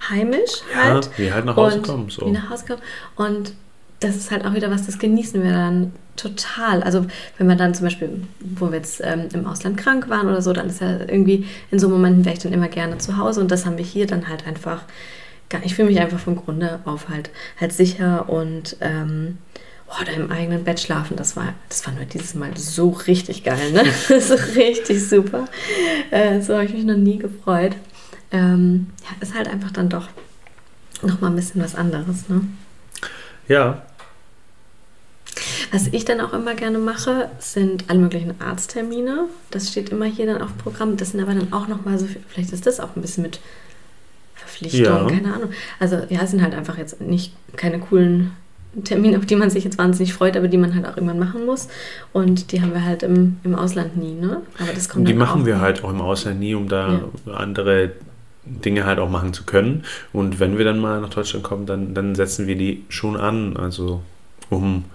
heimisch 0.10 0.62
halt. 0.76 1.06
Ja, 1.06 1.12
wie 1.18 1.34
halt 1.34 1.46
nach 1.46 1.56
Hause 1.56 1.82
kommen. 1.82 2.10
So. 2.10 2.26
Wie 2.26 2.32
nach 2.32 2.50
Hause 2.50 2.66
kommen. 2.68 2.82
Und 3.16 3.54
das 4.00 4.16
ist 4.16 4.32
halt 4.32 4.46
auch 4.46 4.54
wieder 4.54 4.72
was, 4.72 4.86
das 4.86 4.98
genießen 4.98 5.44
wir 5.44 5.52
dann 5.52 5.92
total. 6.16 6.84
Also 6.84 7.06
wenn 7.38 7.48
wir 7.48 7.56
dann 7.56 7.74
zum 7.74 7.86
Beispiel, 7.86 8.22
wo 8.40 8.70
wir 8.70 8.78
jetzt 8.78 9.02
ähm, 9.04 9.28
im 9.34 9.46
Ausland 9.46 9.78
krank 9.78 10.10
waren 10.10 10.28
oder 10.28 10.42
so, 10.42 10.54
dann 10.54 10.68
ist 10.68 10.82
ja 10.82 11.00
irgendwie, 11.00 11.46
in 11.72 11.80
so 11.80 11.90
Momenten 11.90 12.26
wäre 12.26 12.36
ich 12.36 12.42
dann 12.42 12.54
immer 12.54 12.68
gerne 12.68 12.98
zu 12.98 13.18
Hause 13.18 13.42
und 13.42 13.52
das 13.52 13.66
haben 13.66 13.78
wir 13.78 13.86
hier 13.86 14.08
dann 14.08 14.28
halt 14.28 14.48
einfach, 14.48 14.84
gar, 15.50 15.64
ich 15.64 15.76
fühle 15.76 15.90
mich 15.90 16.00
einfach 16.00 16.20
vom 16.20 16.36
Grunde 16.36 16.80
auf 16.86 17.10
halt, 17.10 17.30
halt 17.60 17.74
sicher 17.74 18.30
und 18.30 18.78
ähm, 18.80 19.38
oh, 19.90 20.04
da 20.06 20.12
im 20.12 20.32
eigenen 20.32 20.64
Bett 20.64 20.80
schlafen, 20.80 21.18
das 21.18 21.36
war, 21.36 21.54
das 21.68 21.82
fanden 21.82 22.00
wir 22.00 22.06
dieses 22.06 22.36
Mal 22.36 22.56
so 22.56 22.90
richtig 22.90 23.44
geil, 23.44 23.72
ne? 23.72 23.84
so 24.22 24.36
richtig 24.56 25.08
super. 25.08 25.46
Äh, 26.12 26.42
so 26.42 26.54
habe 26.54 26.66
ich 26.66 26.74
mich 26.74 26.86
noch 26.86 26.98
nie 26.98 27.18
gefreut. 27.18 27.76
Ähm, 28.32 28.88
ja, 29.04 29.10
ist 29.22 29.36
halt 29.36 29.48
einfach 29.50 29.72
dann 29.72 29.90
doch 29.90 30.08
nochmal 31.02 31.32
ein 31.32 31.36
bisschen 31.36 31.62
was 31.62 31.76
anderes, 31.76 32.30
ne? 32.30 32.42
Ja, 33.48 33.82
was 35.72 35.88
ich 35.88 36.06
dann 36.06 36.22
auch 36.22 36.34
immer 36.34 36.56
gerne 36.56 36.78
mache, 36.78 37.30
sind 37.40 37.86
alle 37.88 38.00
möglichen 38.00 38.40
Arzttermine. 38.42 39.26
Das 39.52 39.70
steht 39.70 39.90
immer 39.90 40.06
hier 40.06 40.26
dann 40.26 40.42
auf 40.42 40.50
dem 40.50 40.58
Programm. 40.58 40.98
Das 40.98 41.12
sind 41.12 41.22
aber 41.22 41.34
dann 41.34 41.54
auch 41.54 41.68
nochmal 41.68 41.98
so, 42.00 42.08
vielleicht 42.28 42.52
ist 42.52 42.66
das 42.66 42.80
auch 42.80 42.96
ein 42.96 43.02
bisschen 43.02 43.24
mit 43.24 43.40
Verpflichtung, 44.36 44.84
ja. 44.84 45.08
keine 45.08 45.34
Ahnung. 45.34 45.50
Also 45.80 45.98
ja, 46.10 46.22
es 46.24 46.32
sind 46.32 46.42
halt 46.42 46.54
einfach 46.54 46.78
jetzt 46.78 47.02
nicht 47.02 47.34
keine 47.56 47.80
coolen 47.80 48.32
Termine, 48.84 49.18
auf 49.18 49.26
die 49.26 49.36
man 49.36 49.50
sich 49.50 49.64
jetzt 49.64 49.78
wahnsinnig 49.78 50.14
freut, 50.14 50.38
aber 50.38 50.48
die 50.48 50.58
man 50.58 50.76
halt 50.76 50.86
auch 50.86 50.96
irgendwann 50.96 51.20
machen 51.20 51.46
muss. 51.46 51.68
Und 52.14 52.52
die 52.52 52.62
haben 52.62 52.74
wir 52.74 52.84
halt 52.84 53.04
im, 53.04 53.38
im 53.44 53.56
Ausland 53.56 53.98
nie, 53.98 54.14
ne? 54.14 54.42
Aber 54.60 54.72
das 54.74 54.90
kommt 54.90 55.08
Die 55.08 55.14
machen 55.14 55.46
wir 55.46 55.56
nie. 55.56 55.62
halt 55.62 55.84
auch 55.84 55.90
im 55.90 56.02
Ausland 56.02 56.40
nie, 56.40 56.54
um 56.54 56.68
da 56.68 57.02
ja. 57.26 57.34
andere 57.34 57.92
Dinge 58.46 58.86
halt 58.86 59.00
auch 59.00 59.10
machen 59.10 59.34
zu 59.34 59.44
können. 59.44 59.84
Und 60.14 60.40
wenn 60.40 60.58
wir 60.58 60.66
dann 60.66 60.80
mal 60.80 61.02
nach 61.02 61.10
Deutschland 61.10 61.44
kommen, 61.44 61.66
dann, 61.66 61.94
dann 61.94 62.16
setzen 62.16 62.48
wir 62.48 62.56
die 62.56 62.86
schon 62.90 63.18
an. 63.18 63.58
Also 63.58 64.02
um 64.50 64.86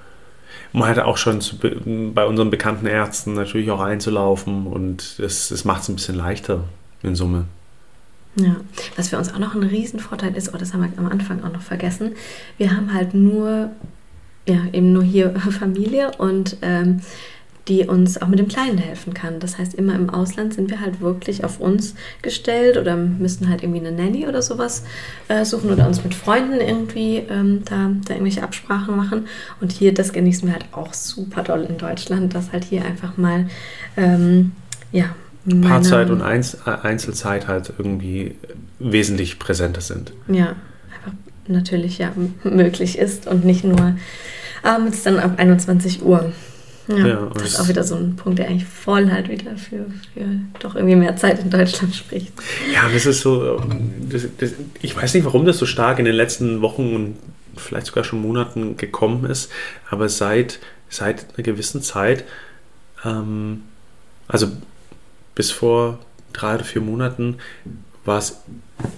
um 0.75 0.85
halt 0.85 0.99
auch 0.99 1.17
schon 1.17 1.41
zu, 1.41 1.57
bei 1.57 2.27
unseren 2.27 2.51
bekannten 2.51 2.87
Ärzten 2.87 3.35
natürlich 3.35 3.71
auch 3.71 3.81
einzulaufen 3.81 4.67
und 4.67 5.21
es, 5.21 5.51
es 5.53 5.65
macht 5.65 5.83
es 5.83 5.89
ein 5.89 5.95
bisschen 5.95 6.17
leichter 6.17 6.65
in 7.03 7.15
Summe. 7.15 7.45
Ja, 8.35 8.57
was 8.97 9.11
für 9.11 9.17
uns 9.17 9.33
auch 9.33 9.39
noch 9.39 9.55
ein 9.55 9.63
Riesenvorteil 9.63 10.37
ist, 10.37 10.53
oh, 10.53 10.59
das 10.59 10.75
haben 10.75 10.83
wir 10.83 10.91
am 10.99 11.07
Anfang 11.07 11.45
auch 11.45 11.53
noch 11.53 11.63
vergessen, 11.63 12.17
wir 12.59 12.77
haben 12.77 12.93
halt 12.93 13.15
nur, 13.15 13.71
ja, 14.49 14.59
eben 14.73 14.93
nur 14.93 15.05
hier 15.05 15.31
Familie 15.59 16.11
und 16.19 16.57
ähm, 16.61 17.01
die 17.68 17.87
uns 17.87 18.20
auch 18.20 18.29
mit 18.29 18.38
dem 18.38 18.48
Kleinen 18.48 18.79
helfen 18.79 19.14
kann. 19.14 19.40
Das 19.40 19.59
heißt, 19.59 19.74
immer 19.74 19.94
im 19.94 20.11
Ausland 20.11 20.53
sind 20.53 20.70
wir 20.70 20.81
halt 20.81 21.00
wirklich 21.00 21.44
auf 21.44 21.61
uns 21.61 21.94
gestellt 22.20 22.77
oder 22.77 22.96
müssen 22.96 23.48
halt 23.48 23.62
irgendwie 23.62 23.81
eine 23.81 23.92
Nanny 23.92 24.27
oder 24.27 24.42
sowas 24.42 24.85
äh, 25.29 25.44
suchen 25.44 25.70
oder 25.70 25.87
uns 25.87 26.05
mit 26.05 26.14
Freunden 26.14 26.61
irgendwie 26.61 27.18
ähm, 27.31 27.62
da, 27.64 27.90
da 28.07 28.14
irgendwelche 28.14 28.42
Absprachen 28.42 28.96
machen. 28.96 29.27
Und 29.61 29.72
hier, 29.72 29.94
das 29.94 30.12
genießen 30.12 30.46
wir 30.46 30.55
halt 30.55 30.66
auch 30.72 30.92
super 30.92 31.42
doll 31.42 31.66
in 31.68 31.79
Deutschland, 31.79 32.35
dass 32.35 32.53
halt 32.53 32.64
hier 32.64 32.85
einfach 32.85 33.16
mal, 33.16 33.48
ähm, 33.96 34.53
ja, 34.92 35.14
Paarzeit 35.62 36.09
und 36.09 36.22
Einzelzeit 36.22 37.48
halt 37.48 37.72
irgendwie 37.77 38.35
wesentlich 38.79 39.38
präsenter 39.38 39.83
sind. 39.83 40.12
Ja, 40.27 40.57
einfach 40.94 41.12
natürlich 41.48 41.98
ja 41.98 42.12
möglich 42.44 42.98
ist 42.98 43.27
und 43.27 43.44
nicht 43.44 43.62
nur 43.62 43.96
abends 44.62 45.03
dann 45.03 45.18
ab 45.18 45.35
21 45.37 46.03
Uhr. 46.03 46.33
Ja, 46.88 47.07
ja 47.07 47.31
das 47.35 47.42
ist 47.44 47.61
auch 47.61 47.68
wieder 47.68 47.85
so 47.85 47.97
ein 47.97 48.16
Punkt, 48.16 48.38
der 48.38 48.49
eigentlich 48.49 48.66
voll 48.66 49.11
halt 49.11 49.29
wieder 49.29 49.57
für, 49.57 49.87
für 50.12 50.27
doch 50.59 50.75
irgendwie 50.75 50.97
mehr 50.97 51.16
Zeit 51.16 51.40
in 51.40 51.51
Deutschland 51.51 51.94
spricht. 51.94 52.33
Ja, 52.73 52.88
das 52.92 53.07
ist 53.07 53.20
so, 53.20 53.61
das, 54.09 54.27
das, 54.38 54.53
ich 54.83 54.97
weiß 54.97 55.14
nicht, 55.14 55.25
warum 55.25 55.44
das 55.44 55.59
so 55.59 55.66
stark 55.66 55.99
in 55.99 56.05
den 56.05 56.14
letzten 56.14 56.61
Wochen 56.61 56.94
und 56.94 57.16
vielleicht 57.57 57.87
sogar 57.87 58.05
schon 58.05 58.20
Monaten 58.20 58.77
gekommen 58.77 59.25
ist, 59.25 59.51
aber 59.88 60.09
seit, 60.09 60.59
seit 60.88 61.27
einer 61.35 61.44
gewissen 61.44 61.83
Zeit, 61.83 62.25
ähm, 63.05 63.62
also 64.29 64.49
bis 65.35 65.51
vor 65.51 65.99
drei 66.33 66.57
oder 66.57 66.64
vier 66.64 66.83
Monaten, 66.83 67.38
war 68.05 68.19
es 68.19 68.43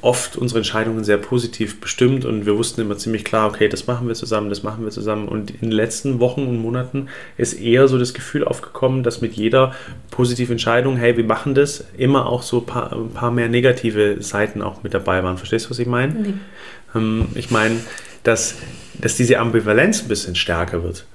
oft 0.01 0.37
unsere 0.37 0.59
Entscheidungen 0.59 1.05
sehr 1.05 1.19
positiv 1.19 1.81
bestimmt 1.81 2.25
und 2.25 2.47
wir 2.47 2.57
wussten 2.57 2.81
immer 2.81 2.97
ziemlich 2.97 3.25
klar, 3.25 3.49
okay, 3.49 3.69
das 3.69 3.87
machen 3.87 4.09
wir 4.09 4.14
zusammen, 4.14 4.49
das 4.49 4.62
machen 4.62 4.85
wir 4.85 4.90
zusammen. 4.90 5.29
Und 5.29 5.51
in 5.51 5.61
den 5.61 5.73
letzten 5.73 6.19
Wochen 6.19 6.47
und 6.47 6.59
Monaten 6.59 7.09
ist 7.37 7.55
eher 7.55 7.87
so 7.87 7.99
das 7.99 8.14
Gefühl 8.14 8.45
aufgekommen, 8.45 9.03
dass 9.03 9.21
mit 9.21 9.35
jeder 9.35 9.75
positiven 10.11 10.53
Entscheidung, 10.53 10.97
hey, 10.97 11.16
wir 11.16 11.25
machen 11.25 11.55
das, 11.55 11.85
immer 11.97 12.27
auch 12.27 12.42
so 12.42 12.59
ein 12.59 12.66
paar, 12.66 12.92
ein 12.92 13.11
paar 13.11 13.31
mehr 13.31 13.49
negative 13.49 14.23
Seiten 14.23 14.62
auch 14.62 14.83
mit 14.83 14.95
dabei 14.95 15.23
waren. 15.23 15.38
Verstehst 15.38 15.66
du, 15.66 15.71
was 15.71 15.79
ich 15.79 15.87
meine? 15.87 16.14
Nee. 16.14 16.35
Ähm, 16.95 17.27
ich 17.35 17.51
meine, 17.51 17.77
dass, 18.23 18.57
dass 18.95 19.16
diese 19.16 19.38
Ambivalenz 19.38 20.03
ein 20.03 20.09
bisschen 20.09 20.35
stärker 20.35 20.83
wird. 20.83 21.07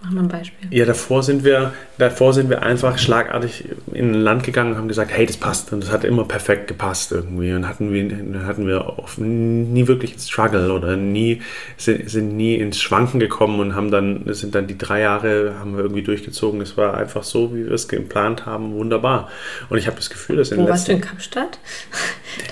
Mach 0.00 0.12
mal 0.12 0.22
ein 0.22 0.28
Beispiel. 0.28 0.68
Ja, 0.70 0.84
davor 0.84 1.24
sind 1.24 1.42
wir, 1.42 1.72
davor 1.98 2.32
sind 2.32 2.48
wir 2.50 2.62
einfach 2.62 2.98
schlagartig 2.98 3.64
in 3.92 4.12
ein 4.12 4.14
Land 4.14 4.44
gegangen 4.44 4.72
und 4.72 4.78
haben 4.78 4.88
gesagt, 4.88 5.10
hey, 5.10 5.26
das 5.26 5.36
passt. 5.36 5.72
Und 5.72 5.82
das 5.82 5.90
hat 5.90 6.04
immer 6.04 6.24
perfekt 6.24 6.68
gepasst 6.68 7.10
irgendwie. 7.10 7.52
Und 7.52 7.66
hatten 7.66 7.92
wir, 7.92 8.46
hatten 8.46 8.66
wir 8.66 8.98
oft 8.98 9.18
nie 9.18 9.88
wirklich 9.88 10.12
einen 10.12 10.20
Struggle 10.20 10.72
oder 10.72 10.96
nie, 10.96 11.42
sind, 11.76 12.08
sind 12.08 12.36
nie 12.36 12.54
ins 12.54 12.80
Schwanken 12.80 13.18
gekommen 13.18 13.58
und 13.58 13.74
haben 13.74 13.90
dann, 13.90 14.22
sind 14.34 14.54
dann 14.54 14.68
die 14.68 14.78
drei 14.78 15.00
Jahre, 15.00 15.56
haben 15.58 15.74
wir 15.74 15.82
irgendwie 15.82 16.02
durchgezogen. 16.02 16.60
Es 16.60 16.76
war 16.76 16.96
einfach 16.96 17.24
so, 17.24 17.52
wie 17.52 17.64
wir 17.64 17.72
es 17.72 17.88
geplant 17.88 18.46
haben, 18.46 18.74
wunderbar. 18.74 19.28
Und 19.68 19.78
ich 19.78 19.88
habe 19.88 19.96
das 19.96 20.10
Gefühl, 20.10 20.36
dass 20.36 20.52
in 20.52 20.60
Wo 20.60 20.68
warst 20.68 20.86
du 20.86 20.92
in 20.92 21.00
Kapstadt? 21.00 21.58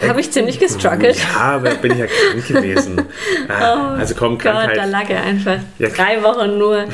Da 0.00 0.08
habe 0.08 0.20
ich 0.20 0.30
ziemlich 0.30 0.58
gestruggelt. 0.58 1.16
Ja, 1.16 1.40
aber 1.40 1.74
bin 1.76 1.92
ich 1.92 1.98
ja 1.98 2.06
krank 2.06 2.46
gewesen. 2.46 3.00
oh 3.48 3.52
also 3.52 4.14
komm, 4.14 4.38
Gott, 4.38 4.70
da 4.74 4.84
lag 4.84 5.08
er 5.08 5.22
einfach 5.22 5.58
ja, 5.78 5.88
drei 5.88 6.22
Wochen 6.22 6.58
nur 6.58 6.86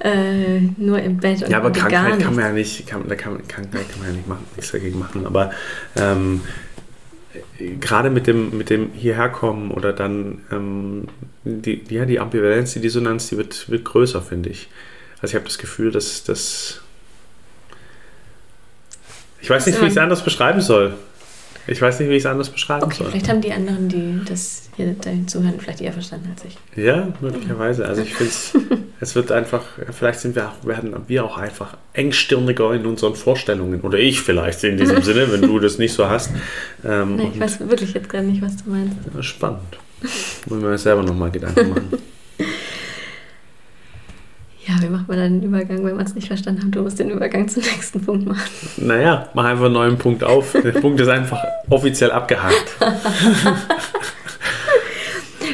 äh, 0.00 0.60
nur 0.76 1.00
im 1.00 1.16
Bett. 1.16 1.42
Und 1.42 1.50
ja, 1.50 1.58
aber 1.58 1.72
Krankheit 1.72 2.20
kann 2.20 2.34
man 2.34 2.44
ja 2.44 2.52
nicht, 2.52 2.86
kann, 2.86 3.08
da 3.08 3.14
kann, 3.16 3.46
Krankheit 3.48 3.90
kann 3.90 4.00
man 4.00 4.10
ja 4.10 4.16
nicht 4.16 4.28
machen, 4.28 4.44
nichts 4.56 4.72
dagegen 4.72 4.98
machen. 4.98 5.26
Aber 5.26 5.50
ähm, 5.96 6.42
gerade 7.80 8.10
mit 8.10 8.26
dem, 8.26 8.56
mit 8.56 8.70
dem 8.70 8.92
hierherkommen 8.92 9.70
oder 9.70 9.92
dann 9.92 10.42
ähm, 10.52 11.08
die, 11.44 11.82
ja, 11.88 12.04
die 12.04 12.20
Ambivalenz, 12.20 12.74
die 12.74 12.80
Dissonanz, 12.80 13.28
die 13.28 13.36
wird, 13.36 13.68
wird 13.70 13.84
größer, 13.84 14.22
finde 14.22 14.50
ich. 14.50 14.68
Also 15.20 15.32
ich 15.32 15.34
habe 15.34 15.44
das 15.44 15.58
Gefühl, 15.58 15.90
dass 15.90 16.24
das. 16.24 16.80
Ich 19.40 19.50
weiß 19.50 19.66
nicht, 19.66 19.80
wie 19.80 19.86
ich 19.86 19.92
es 19.92 19.98
anders 19.98 20.24
beschreiben 20.24 20.60
soll. 20.60 20.94
Ich 21.70 21.82
weiß 21.82 22.00
nicht, 22.00 22.08
wie 22.08 22.14
ich 22.14 22.22
es 22.22 22.26
anders 22.26 22.48
beschreiben 22.48 22.84
okay, 22.84 22.96
soll. 22.96 23.10
Vielleicht 23.10 23.28
haben 23.28 23.42
die 23.42 23.52
anderen, 23.52 23.88
die 23.90 24.20
das 24.24 24.70
hier 24.76 24.94
zuhören, 25.26 25.60
vielleicht 25.60 25.82
eher 25.82 25.92
verstanden 25.92 26.30
als 26.34 26.44
ich. 26.44 26.82
Ja, 26.82 27.12
möglicherweise. 27.20 27.86
Also 27.86 28.02
ich 28.02 28.14
finde 28.14 28.32
es, 28.32 28.52
es 29.00 29.14
wird 29.14 29.30
einfach, 29.30 29.62
vielleicht 29.90 30.20
sind 30.20 30.34
wir 30.34 30.48
auch, 30.48 30.66
werden 30.66 30.94
wir 31.06 31.24
auch 31.24 31.36
einfach 31.36 31.76
engstirniger 31.92 32.72
in 32.72 32.86
unseren 32.86 33.14
Vorstellungen. 33.14 33.82
Oder 33.82 33.98
ich 33.98 34.22
vielleicht 34.22 34.64
in 34.64 34.78
diesem 34.78 35.02
Sinne, 35.02 35.30
wenn 35.30 35.42
du 35.42 35.58
das 35.58 35.76
nicht 35.76 35.92
so 35.92 36.08
hast. 36.08 36.30
Ähm, 36.84 37.16
nee, 37.16 37.30
ich 37.34 37.40
weiß 37.40 37.60
wirklich 37.60 37.92
jetzt 37.92 38.08
gerade 38.08 38.24
nicht, 38.24 38.40
was 38.40 38.56
du 38.56 38.70
meinst. 38.70 38.96
Spannend. 39.20 39.78
Wir 40.46 40.68
uns 40.68 40.82
selber 40.82 41.02
nochmal 41.02 41.30
Gedanken 41.30 41.68
machen. 41.68 41.88
Ja, 44.88 44.94
wie 44.94 44.96
macht 44.96 45.08
man 45.08 45.18
dann 45.18 45.40
den 45.40 45.48
Übergang, 45.48 45.84
wenn 45.84 45.96
man 45.96 46.06
es 46.06 46.14
nicht 46.14 46.28
verstanden 46.28 46.64
hat? 46.64 46.74
Du 46.74 46.82
musst 46.82 46.98
den 46.98 47.10
Übergang 47.10 47.48
zum 47.48 47.62
nächsten 47.62 48.04
Punkt 48.04 48.26
machen. 48.26 48.50
Naja, 48.78 49.28
mach 49.34 49.44
einfach 49.44 49.66
einen 49.66 49.74
neuen 49.74 49.98
Punkt 49.98 50.24
auf. 50.24 50.52
Der 50.52 50.72
Punkt 50.80 51.00
ist 51.00 51.08
einfach 51.08 51.42
offiziell 51.68 52.10
abgehakt. 52.10 52.76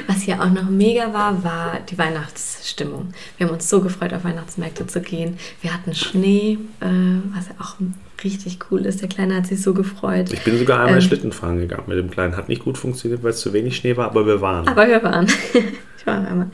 Was 0.06 0.22
hier 0.22 0.40
auch 0.40 0.50
noch 0.50 0.70
mega 0.70 1.12
war, 1.12 1.42
war 1.42 1.80
die 1.88 1.98
Weihnachtsstimmung. 1.98 3.12
Wir 3.36 3.46
haben 3.46 3.54
uns 3.54 3.68
so 3.68 3.80
gefreut, 3.80 4.12
auf 4.12 4.24
Weihnachtsmärkte 4.24 4.86
zu 4.86 5.00
gehen. 5.00 5.38
Wir 5.62 5.74
hatten 5.74 5.94
Schnee, 5.94 6.58
äh, 6.80 6.86
was 7.34 7.48
auch 7.58 7.76
richtig 8.24 8.58
cool 8.70 8.87
ist. 8.87 9.02
Der 9.02 9.08
Kleine 9.08 9.37
hat 9.37 9.46
sich 9.46 9.62
so 9.62 9.74
gefreut. 9.74 10.32
Ich 10.32 10.42
bin 10.42 10.58
sogar 10.58 10.80
einmal 10.80 10.94
ähm, 10.94 11.00
Schlittenfahren 11.00 11.58
gegangen 11.58 11.84
mit 11.87 11.98
dem 11.98 12.10
Kleinen. 12.10 12.37
Hat 12.37 12.48
nicht 12.48 12.64
gut 12.64 12.78
funktioniert, 12.78 13.22
weil 13.22 13.30
es 13.30 13.40
zu 13.40 13.52
wenig 13.52 13.76
Schnee 13.76 13.96
war, 13.96 14.06
aber 14.06 14.26
wir 14.26 14.40
waren. 14.40 14.66
Aber 14.66 14.88
wir 14.88 15.02
waren. 15.02 15.26
ich 15.98 16.06
war 16.06 16.26
einmal. 16.26 16.50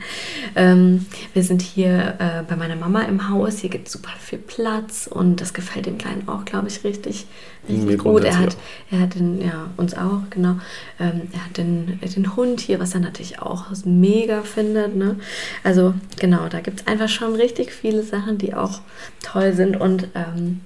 Ähm, 0.55 1.05
wir 1.33 1.43
sind 1.43 1.61
hier 1.61 2.15
äh, 2.19 2.43
bei 2.47 2.55
meiner 2.55 2.75
Mama 2.75 3.01
im 3.03 3.29
Haus. 3.29 3.59
Hier 3.59 3.69
gibt 3.69 3.87
es 3.87 3.93
super 3.93 4.11
viel 4.19 4.39
Platz 4.39 5.07
und 5.11 5.39
das 5.39 5.53
gefällt 5.53 5.85
dem 5.85 5.97
Kleinen 5.97 6.27
auch, 6.27 6.45
glaube 6.45 6.67
ich, 6.67 6.83
richtig, 6.83 7.25
richtig 7.69 7.99
gut. 7.99 8.23
Er 8.25 8.37
hat, 8.37 8.57
er 8.91 8.99
hat 8.99 9.15
den, 9.15 9.41
ja, 9.41 9.69
uns 9.77 9.93
auch, 9.93 10.21
genau. 10.29 10.57
Ähm, 10.99 11.29
er 11.31 11.45
hat 11.45 11.57
den, 11.57 11.99
den 12.01 12.35
Hund 12.35 12.59
hier, 12.59 12.79
was 12.79 12.93
er 12.93 12.99
natürlich 12.99 13.41
auch 13.41 13.65
mega 13.85 14.41
findet. 14.41 14.95
Ne? 14.95 15.15
Also 15.63 15.93
genau, 16.19 16.47
da 16.49 16.59
gibt 16.59 16.81
es 16.81 16.87
einfach 16.87 17.09
schon 17.09 17.35
richtig 17.35 17.71
viele 17.71 18.03
Sachen, 18.03 18.37
die 18.37 18.53
auch 18.53 18.81
toll 19.21 19.53
sind 19.53 19.79
und 19.79 20.07
ähm, 20.15 20.61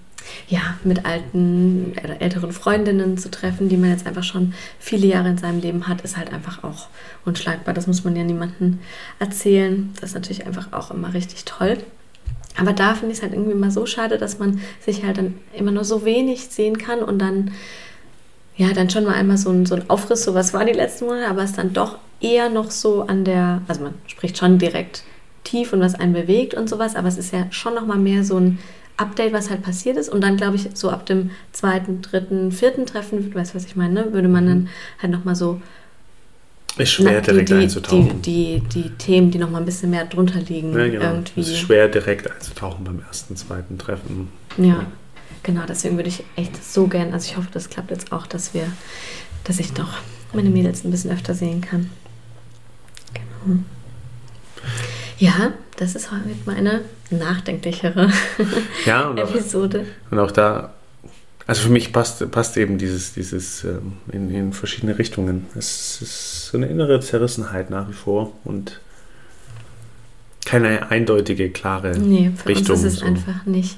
ja, 0.48 0.76
mit 0.84 1.06
alten 1.06 1.94
oder 2.04 2.22
älteren 2.22 2.52
Freundinnen 2.52 3.18
zu 3.18 3.30
treffen, 3.32 3.70
die 3.70 3.78
man 3.78 3.92
jetzt 3.92 4.06
einfach 4.06 4.24
schon 4.24 4.54
viele 4.80 5.08
Jahre 5.08 5.30
in 5.30 5.38
seinem 5.38 5.62
Leben 5.62 5.88
hat, 5.88 6.02
ist 6.02 6.18
halt 6.18 6.34
einfach 6.34 6.64
auch 6.64 6.88
unschlagbar. 7.26 7.74
Das 7.74 7.88
muss 7.88 8.04
man 8.04 8.16
ja 8.16 8.24
niemandem 8.24 8.80
erzählen. 9.20 9.92
Das 10.00 10.12
ist 10.12 10.16
natürlich 10.16 10.46
einfach 10.46 10.74
auch 10.74 10.92
immer 10.92 11.14
richtig 11.14 11.46
toll. 11.46 11.78
Aber 12.58 12.74
da 12.74 12.94
finde 12.94 13.12
ich 13.12 13.18
es 13.18 13.24
halt 13.24 13.34
irgendwie 13.34 13.56
mal 13.56 13.72
so 13.72 13.86
schade, 13.86 14.18
dass 14.18 14.40
man 14.40 14.62
sich 14.80 15.04
halt 15.04 15.18
dann 15.18 15.36
immer 15.54 15.72
nur 15.72 15.84
so 15.84 16.06
wenig 16.06 16.48
sehen 16.48 16.78
kann 16.78 17.00
und 17.00 17.20
dann, 17.20 17.52
ja, 18.56 18.72
dann 18.74 18.90
schon 18.90 19.04
mal 19.04 19.16
einmal 19.16 19.38
so 19.38 19.50
ein, 19.50 19.66
so 19.66 19.76
ein 19.76 19.90
Aufriss, 19.90 20.24
so 20.24 20.34
was 20.34 20.54
war 20.54 20.64
die 20.64 20.72
letzten 20.72 21.06
Monate, 21.06 21.28
aber 21.28 21.44
es 21.44 21.54
dann 21.54 21.74
doch 21.74 21.98
eher 22.22 22.50
noch 22.50 22.72
so 22.72 23.02
an 23.02 23.26
der, 23.26 23.62
also 23.68 23.84
man 23.84 23.94
spricht 24.08 24.38
schon 24.38 24.58
direkt 24.58 25.04
tief 25.44 25.74
und 25.74 25.82
was 25.82 25.96
einen 25.96 26.14
bewegt 26.14 26.54
und 26.54 26.70
sowas, 26.70 26.96
aber 26.96 27.08
es 27.08 27.18
ist 27.18 27.34
ja 27.34 27.46
schon 27.52 27.76
noch 27.76 27.86
mal 27.86 27.98
mehr 27.98 28.24
so 28.24 28.38
ein 28.38 28.60
Update, 28.98 29.34
was 29.34 29.50
halt 29.50 29.62
passiert 29.62 29.98
ist. 29.98 30.10
Und 30.10 30.22
dann, 30.22 30.38
glaube 30.38 30.56
ich, 30.56 30.70
so 30.74 30.90
ab 30.90 31.06
dem 31.06 31.32
zweiten, 31.52 32.02
dritten, 32.02 32.52
vierten 32.52 32.86
Treffen, 32.86 33.32
du 33.32 33.36
weißt, 33.36 33.56
was 33.56 33.66
ich 33.66 33.76
meine, 33.76 33.94
ne? 33.94 34.14
würde 34.14 34.28
man 34.28 34.46
dann 34.46 34.70
halt 35.02 35.12
nochmal 35.12 35.36
so. 35.36 35.62
Ist 36.78 36.92
schwer, 36.92 37.14
na, 37.14 37.20
die, 37.20 37.26
direkt 37.26 37.50
die, 37.50 37.54
einzutauchen. 37.54 38.22
Die, 38.22 38.62
die, 38.70 38.82
die, 38.82 38.90
Themen, 38.92 39.32
die 39.32 39.38
nochmal 39.38 39.62
ein 39.62 39.66
bisschen 39.66 39.90
mehr 39.92 40.06
drunter 40.06 40.40
liegen. 40.40 40.78
Ja, 40.78 40.88
genau. 40.88 41.06
irgendwie. 41.06 41.40
Es 41.40 41.50
ist 41.50 41.60
schwer, 41.60 41.88
direkt 41.88 42.30
einzutauchen 42.30 42.84
beim 42.84 43.02
ersten, 43.08 43.36
zweiten 43.38 43.78
Treffen. 43.78 44.30
Ja, 44.58 44.86
genau. 45.44 45.62
Deswegen 45.68 45.96
würde 45.96 46.10
ich 46.10 46.24
echt 46.36 46.62
so 46.64 46.88
gern, 46.88 47.14
also 47.14 47.30
ich 47.30 47.38
hoffe, 47.38 47.48
das 47.52 47.70
klappt 47.70 47.92
jetzt 47.92 48.12
auch, 48.12 48.28
dass 48.28 48.54
wir, 48.54 48.68
dass 49.46 49.60
ich 49.60 49.72
doch 49.72 49.94
meine 50.34 50.50
Mädels 50.50 50.84
ein 50.84 50.92
bisschen 50.92 51.12
öfter 51.12 51.34
sehen 51.34 51.62
kann. 51.62 51.90
Genau. 53.14 53.60
Ja, 55.18 55.54
das 55.78 55.96
ist 55.96 56.12
heute 56.12 56.24
meine 56.46 56.82
nachdenklichere 57.12 58.12
ja, 58.86 59.08
und 59.10 59.18
Episode. 59.18 59.86
Auch, 60.08 60.12
und 60.12 60.20
auch 60.20 60.32
da, 60.32 60.74
also 61.48 61.64
für 61.64 61.70
mich 61.70 61.94
passt, 61.94 62.30
passt 62.32 62.58
eben 62.58 62.78
dieses, 62.78 63.14
dieses 63.14 63.64
ähm, 63.64 63.94
in, 64.12 64.30
in 64.32 64.54
verschiedene 64.54 64.98
Richtungen. 64.98 65.46
Es 65.56 66.02
ist 66.02 66.48
so 66.48 66.58
eine 66.58 66.68
innere 66.68 67.00
Zerrissenheit 67.00 67.70
nach 67.70 67.88
wie 67.90 67.94
vor 67.94 68.32
und 68.44 68.80
keine 70.46 70.92
eindeutige, 70.92 71.50
klare 71.50 71.98
nee, 71.98 72.32
für 72.36 72.50
Richtung. 72.50 72.76
Uns 72.76 72.84
ist 72.84 72.94
es 72.94 73.00
so. 73.00 73.06
einfach 73.06 73.46
nicht. 73.46 73.78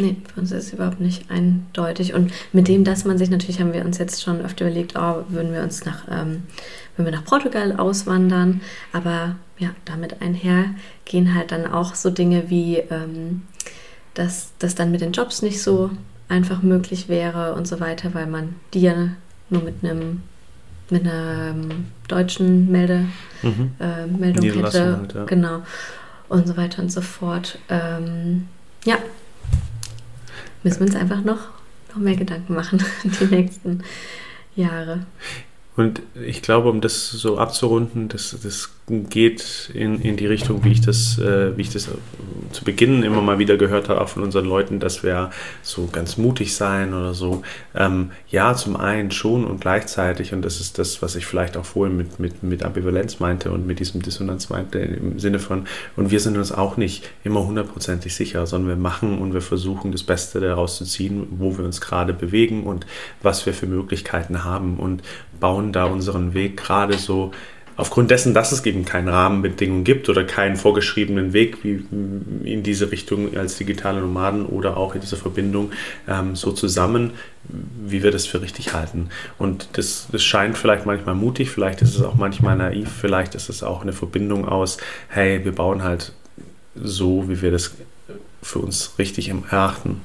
Nee, 0.00 0.16
für 0.32 0.40
uns 0.40 0.50
ist 0.50 0.66
es 0.66 0.72
überhaupt 0.72 1.00
nicht 1.00 1.30
eindeutig. 1.30 2.14
Und 2.14 2.32
mit 2.52 2.66
dem, 2.66 2.82
dass 2.82 3.04
man 3.04 3.16
sich 3.16 3.30
natürlich, 3.30 3.60
haben 3.60 3.72
wir 3.72 3.84
uns 3.84 3.98
jetzt 3.98 4.22
schon 4.22 4.40
öfter 4.40 4.66
überlegt, 4.66 4.94
oh, 4.96 5.24
würden 5.28 5.52
wir 5.52 5.62
uns 5.62 5.84
nach, 5.84 6.08
ähm, 6.10 6.42
würden 6.96 7.06
wir 7.06 7.12
nach 7.12 7.24
Portugal 7.24 7.76
auswandern. 7.76 8.60
Aber 8.92 9.36
ja, 9.58 9.70
damit 9.84 10.20
einher 10.20 10.74
gehen 11.04 11.34
halt 11.34 11.52
dann 11.52 11.66
auch 11.66 11.94
so 11.94 12.10
Dinge 12.10 12.50
wie, 12.50 12.78
ähm, 12.78 13.42
dass 14.14 14.52
das 14.58 14.74
dann 14.74 14.90
mit 14.90 15.00
den 15.00 15.12
Jobs 15.12 15.42
nicht 15.42 15.62
so 15.62 15.90
einfach 16.28 16.62
möglich 16.62 17.08
wäre 17.08 17.54
und 17.54 17.68
so 17.68 17.80
weiter, 17.80 18.14
weil 18.14 18.26
man 18.26 18.56
die 18.72 18.80
ja 18.80 19.08
nur 19.50 19.62
mit 19.62 19.82
einem 19.82 20.22
mit 20.90 21.02
einer 21.06 21.50
ähm, 21.50 21.86
deutschen 22.08 22.70
Melde, 22.70 23.06
mhm. 23.42 23.72
äh, 23.80 24.06
Meldung 24.06 24.44
hätte. 24.44 24.96
Halt, 24.98 25.14
ja. 25.14 25.24
Genau. 25.24 25.62
Und 26.28 26.46
so 26.46 26.56
weiter 26.56 26.82
und 26.82 26.92
so 26.92 27.00
fort. 27.00 27.58
Ähm, 27.68 28.48
ja. 28.84 28.98
Müssen 30.62 30.80
wir 30.80 30.86
uns 30.86 30.96
einfach 30.96 31.22
noch, 31.22 31.40
noch 31.90 31.96
mehr 31.96 32.16
Gedanken 32.16 32.54
machen, 32.54 32.82
die 33.04 33.24
nächsten 33.24 33.82
Jahre. 34.56 35.06
Und 35.76 36.02
ich 36.14 36.40
glaube, 36.40 36.70
um 36.70 36.80
das 36.80 37.10
so 37.10 37.36
abzurunden, 37.38 38.08
das, 38.08 38.36
das 38.42 38.70
geht 38.86 39.70
in, 39.74 40.00
in 40.00 40.16
die 40.16 40.26
Richtung, 40.26 40.62
wie 40.62 40.72
ich 40.72 40.82
das, 40.82 41.18
äh, 41.18 41.56
wie 41.56 41.62
ich 41.62 41.72
das 41.72 41.88
zu 42.52 42.64
Beginn 42.64 43.02
immer 43.02 43.22
mal 43.22 43.38
wieder 43.38 43.56
gehört 43.56 43.88
habe, 43.88 44.00
auch 44.00 44.08
von 44.08 44.22
unseren 44.22 44.44
Leuten, 44.44 44.78
dass 44.78 45.02
wir 45.02 45.30
so 45.62 45.88
ganz 45.90 46.16
mutig 46.16 46.54
sein 46.54 46.92
oder 46.92 47.14
so. 47.14 47.42
Ähm, 47.74 48.10
ja, 48.28 48.54
zum 48.54 48.76
einen 48.76 49.10
schon 49.10 49.44
und 49.44 49.62
gleichzeitig, 49.62 50.32
und 50.32 50.42
das 50.42 50.60
ist 50.60 50.78
das, 50.78 51.02
was 51.02 51.16
ich 51.16 51.26
vielleicht 51.26 51.56
auch 51.56 51.64
vorhin 51.64 51.96
mit, 51.96 52.20
mit, 52.20 52.42
mit 52.42 52.62
Ambivalenz 52.62 53.20
meinte 53.20 53.50
und 53.50 53.66
mit 53.66 53.80
diesem 53.80 54.02
Dissonanz 54.02 54.50
meinte, 54.50 54.78
im 54.78 55.18
Sinne 55.18 55.38
von, 55.38 55.66
und 55.96 56.10
wir 56.10 56.20
sind 56.20 56.36
uns 56.36 56.52
auch 56.52 56.76
nicht 56.76 57.08
immer 57.24 57.44
hundertprozentig 57.44 58.14
sicher, 58.14 58.46
sondern 58.46 58.68
wir 58.68 58.76
machen 58.76 59.18
und 59.18 59.32
wir 59.32 59.42
versuchen 59.42 59.92
das 59.92 60.02
Beste 60.02 60.40
daraus 60.40 60.76
zu 60.76 60.84
ziehen, 60.84 61.26
wo 61.30 61.56
wir 61.56 61.64
uns 61.64 61.80
gerade 61.80 62.12
bewegen 62.12 62.64
und 62.64 62.86
was 63.22 63.46
wir 63.46 63.54
für 63.54 63.66
Möglichkeiten 63.66 64.44
haben 64.44 64.76
und 64.76 65.02
bauen 65.44 65.72
da 65.72 65.84
unseren 65.84 66.32
Weg 66.32 66.56
gerade 66.56 66.96
so 66.96 67.30
aufgrund 67.76 68.10
dessen, 68.10 68.32
dass 68.32 68.50
es 68.50 68.64
eben 68.64 68.86
keine 68.86 69.12
Rahmenbedingungen 69.12 69.84
gibt 69.84 70.08
oder 70.08 70.24
keinen 70.24 70.56
vorgeschriebenen 70.56 71.34
Weg 71.34 71.62
wie 71.62 71.84
in 72.44 72.62
diese 72.62 72.90
Richtung 72.90 73.36
als 73.36 73.58
digitale 73.58 74.00
Nomaden 74.00 74.46
oder 74.46 74.78
auch 74.78 74.94
in 74.94 75.02
dieser 75.02 75.18
Verbindung 75.18 75.70
ähm, 76.08 76.34
so 76.34 76.52
zusammen, 76.52 77.10
wie 77.44 78.02
wir 78.02 78.10
das 78.10 78.24
für 78.24 78.40
richtig 78.40 78.72
halten. 78.72 79.10
Und 79.36 79.68
das, 79.74 80.08
das 80.10 80.24
scheint 80.24 80.56
vielleicht 80.56 80.86
manchmal 80.86 81.14
mutig, 81.14 81.50
vielleicht 81.50 81.82
ist 81.82 81.94
es 81.94 82.00
auch 82.00 82.14
manchmal 82.14 82.56
naiv, 82.56 82.88
vielleicht 82.90 83.34
ist 83.34 83.50
es 83.50 83.62
auch 83.62 83.82
eine 83.82 83.92
Verbindung 83.92 84.48
aus, 84.48 84.78
hey, 85.08 85.44
wir 85.44 85.52
bauen 85.52 85.82
halt 85.82 86.12
so, 86.74 87.28
wie 87.28 87.42
wir 87.42 87.50
das 87.50 87.72
für 88.42 88.60
uns 88.60 88.94
richtig 88.98 89.28
erachten. 89.28 90.00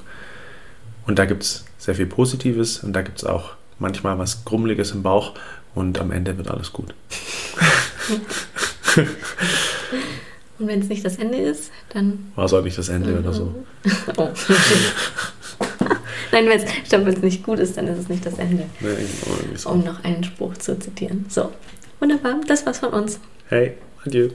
Und 1.07 1.17
da 1.17 1.23
gibt 1.23 1.43
es 1.43 1.63
sehr 1.77 1.95
viel 1.95 2.07
Positives 2.07 2.83
und 2.83 2.91
da 2.91 3.03
gibt 3.03 3.19
es 3.19 3.23
auch 3.23 3.51
manchmal 3.79 4.17
was 4.17 4.45
Grummeliges 4.45 4.91
im 4.91 5.03
Bauch 5.03 5.33
und 5.75 5.99
am 5.99 6.11
Ende 6.11 6.37
wird 6.37 6.49
alles 6.49 6.71
gut. 6.73 6.93
und 10.59 10.67
wenn 10.67 10.81
es 10.81 10.89
nicht 10.89 11.05
das 11.05 11.17
Ende 11.17 11.37
ist, 11.37 11.71
dann. 11.93 12.31
War 12.35 12.45
es 12.45 12.53
auch 12.53 12.63
nicht 12.63 12.77
das 12.77 12.89
Ende 12.89 13.17
oder 13.17 13.33
so. 13.33 13.55
oh. 14.17 14.29
Nein, 16.31 16.45
wenn 16.47 17.07
es 17.07 17.21
nicht 17.21 17.43
gut 17.43 17.59
ist, 17.59 17.77
dann 17.77 17.87
ist 17.87 17.97
es 17.99 18.09
nicht 18.09 18.25
das 18.25 18.37
Ende. 18.37 18.65
Nee, 18.79 18.89
so. 19.55 19.69
Um 19.69 19.83
noch 19.83 20.03
einen 20.03 20.23
Spruch 20.23 20.57
zu 20.57 20.77
zitieren. 20.77 21.25
So, 21.27 21.51
wunderbar, 21.99 22.39
das 22.47 22.65
war's 22.65 22.79
von 22.79 22.89
uns. 22.89 23.19
Hey, 23.47 23.77
adieu. 24.05 24.29